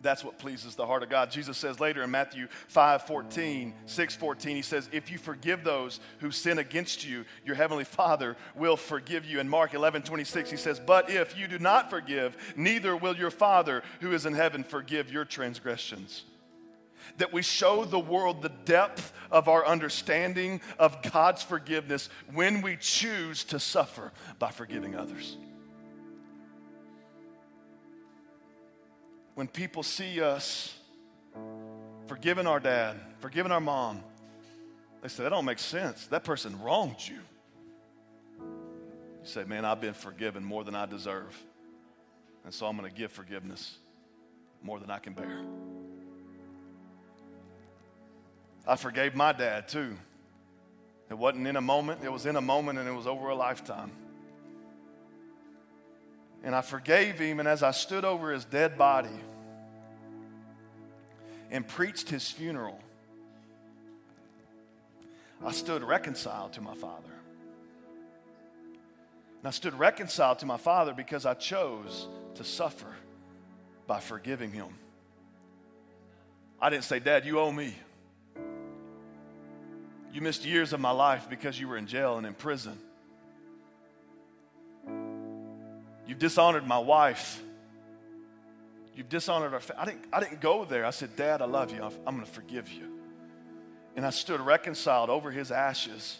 [0.07, 1.33] That's what pleases the heart of God.
[1.33, 5.99] Jesus says later in Matthew 5 14, 6 14, he says, If you forgive those
[6.21, 9.41] who sin against you, your heavenly Father will forgive you.
[9.41, 13.33] In Mark 11 26, he says, But if you do not forgive, neither will your
[13.33, 16.23] Father who is in heaven forgive your transgressions.
[17.19, 22.77] That we show the world the depth of our understanding of God's forgiveness when we
[22.77, 25.37] choose to suffer by forgiving others.
[29.37, 30.75] When people see us
[32.07, 34.03] forgiving our dad, forgiving our mom,
[35.03, 36.07] they say, that don't make sense.
[36.07, 37.19] That person wronged you.
[38.41, 41.39] You say, man, I've been forgiven more than I deserve.
[42.45, 43.77] And so I'm going to give forgiveness
[44.63, 45.43] more than I can bear.
[48.67, 49.99] I forgave my dad too.
[51.11, 53.35] It wasn't in a moment, it was in a moment and it was over a
[53.35, 53.93] lifetime.
[56.47, 59.09] And I forgave him, and as I stood over his dead body
[61.51, 62.79] and preached his funeral,
[65.45, 67.11] I stood reconciled to my father.
[69.41, 72.95] And I stood reconciled to my father because I chose to suffer
[73.89, 74.69] by forgiving him.
[76.61, 77.75] I didn't say, Dad, you owe me.
[80.13, 82.79] You missed years of my life because you were in jail and in prison.
[86.07, 87.43] You've dishonored my wife.
[88.95, 89.83] You've dishonored our family.
[89.83, 90.85] I didn't, I didn't go there.
[90.87, 91.83] I said, Dad, I love you.
[91.83, 92.91] I'm going to forgive you.
[93.97, 96.19] And I stood reconciled over his ashes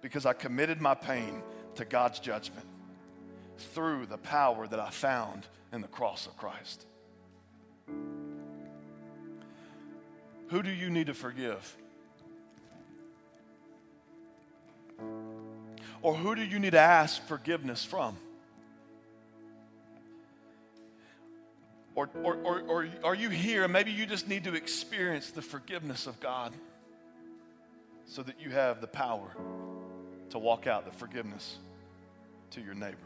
[0.00, 1.42] because I committed my pain
[1.74, 2.66] to God's judgment
[3.58, 6.86] through the power that I found in the cross of Christ.
[10.48, 11.76] Who do you need to forgive?
[16.02, 18.16] Or who do you need to ask forgiveness from?
[22.00, 25.42] Or, or, or, or are you here and maybe you just need to experience the
[25.42, 26.54] forgiveness of God
[28.06, 29.36] so that you have the power
[30.30, 31.58] to walk out the forgiveness
[32.52, 32.96] to your neighbor?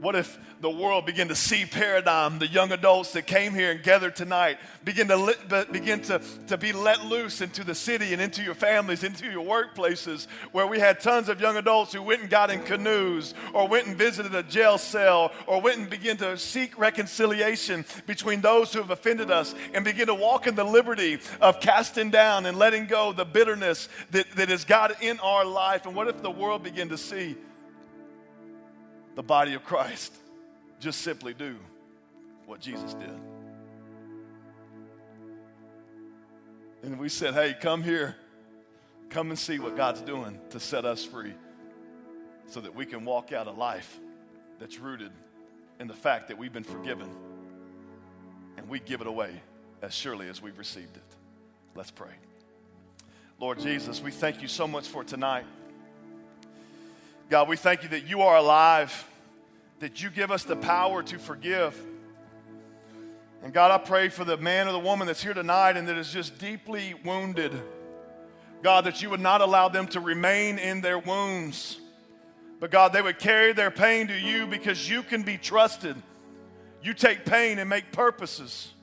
[0.00, 3.82] What if the world began to see paradigm, the young adults that came here and
[3.82, 8.20] gathered tonight, begin to, li- begin to, to be let loose into the city and
[8.20, 12.22] into your families, into your workplaces, where we had tons of young adults who went
[12.22, 16.16] and got in canoes, or went and visited a jail cell, or went and began
[16.16, 20.64] to seek reconciliation between those who have offended us, and begin to walk in the
[20.64, 25.44] liberty of casting down and letting go the bitterness that, that is God in our
[25.44, 25.84] life.
[25.84, 27.36] And what if the world began to see?
[29.20, 30.14] The body of Christ
[30.78, 31.54] just simply do
[32.46, 33.20] what Jesus did.
[36.82, 38.16] And we said, hey, come here.
[39.10, 41.34] Come and see what God's doing to set us free
[42.46, 44.00] so that we can walk out a life
[44.58, 45.12] that's rooted
[45.80, 47.10] in the fact that we've been forgiven
[48.56, 49.38] and we give it away
[49.82, 51.16] as surely as we've received it.
[51.74, 52.14] Let's pray.
[53.38, 55.44] Lord Jesus, we thank you so much for tonight.
[57.28, 59.06] God, we thank you that you are alive,
[59.80, 61.76] that you give us the power to forgive.
[63.42, 65.96] And God, I pray for the man or the woman that's here tonight and that
[65.96, 67.52] is just deeply wounded.
[68.62, 71.80] God, that you would not allow them to remain in their wounds,
[72.60, 75.96] but God, they would carry their pain to you because you can be trusted.
[76.82, 78.74] You take pain and make purposes.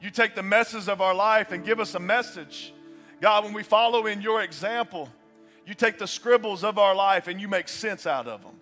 [0.00, 2.72] You take the messes of our life and give us a message.
[3.20, 5.10] God, when we follow in your example,
[5.66, 8.54] you take the scribbles of our life and you make sense out of them.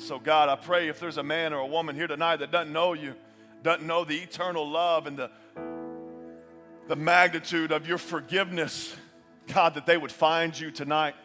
[0.00, 2.50] And so, God, I pray if there's a man or a woman here tonight that
[2.50, 3.14] doesn't know you,
[3.62, 5.30] doesn't know the eternal love and the,
[6.88, 8.96] the magnitude of your forgiveness,
[9.52, 11.16] God, that they would find you tonight.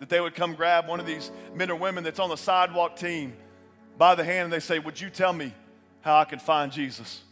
[0.00, 2.96] that they would come grab one of these men or women that's on the sidewalk
[2.96, 3.34] team
[3.98, 5.54] by the hand and they say, Would you tell me
[6.00, 7.22] how I can find Jesus?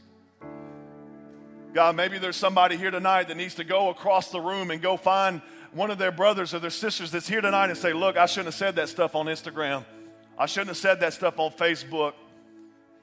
[1.74, 4.96] God, maybe there's somebody here tonight that needs to go across the room and go
[4.96, 5.42] find
[5.72, 8.46] one of their brothers or their sisters that's here tonight and say, Look, I shouldn't
[8.46, 9.84] have said that stuff on Instagram.
[10.38, 12.14] I shouldn't have said that stuff on Facebook.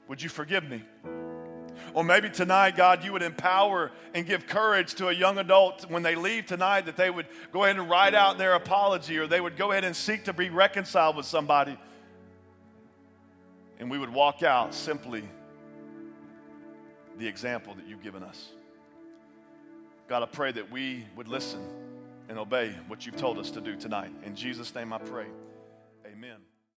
[0.08, 0.82] Would you forgive me?
[1.94, 6.02] Or maybe tonight, God, you would empower and give courage to a young adult when
[6.02, 9.40] they leave tonight that they would go ahead and write out their apology or they
[9.40, 11.78] would go ahead and seek to be reconciled with somebody.
[13.78, 15.22] And we would walk out simply
[17.18, 18.50] the example that you've given us.
[20.08, 21.60] God, I pray that we would listen
[22.28, 24.10] and obey what you've told us to do tonight.
[24.24, 25.26] In Jesus' name I pray.
[26.06, 26.49] Amen.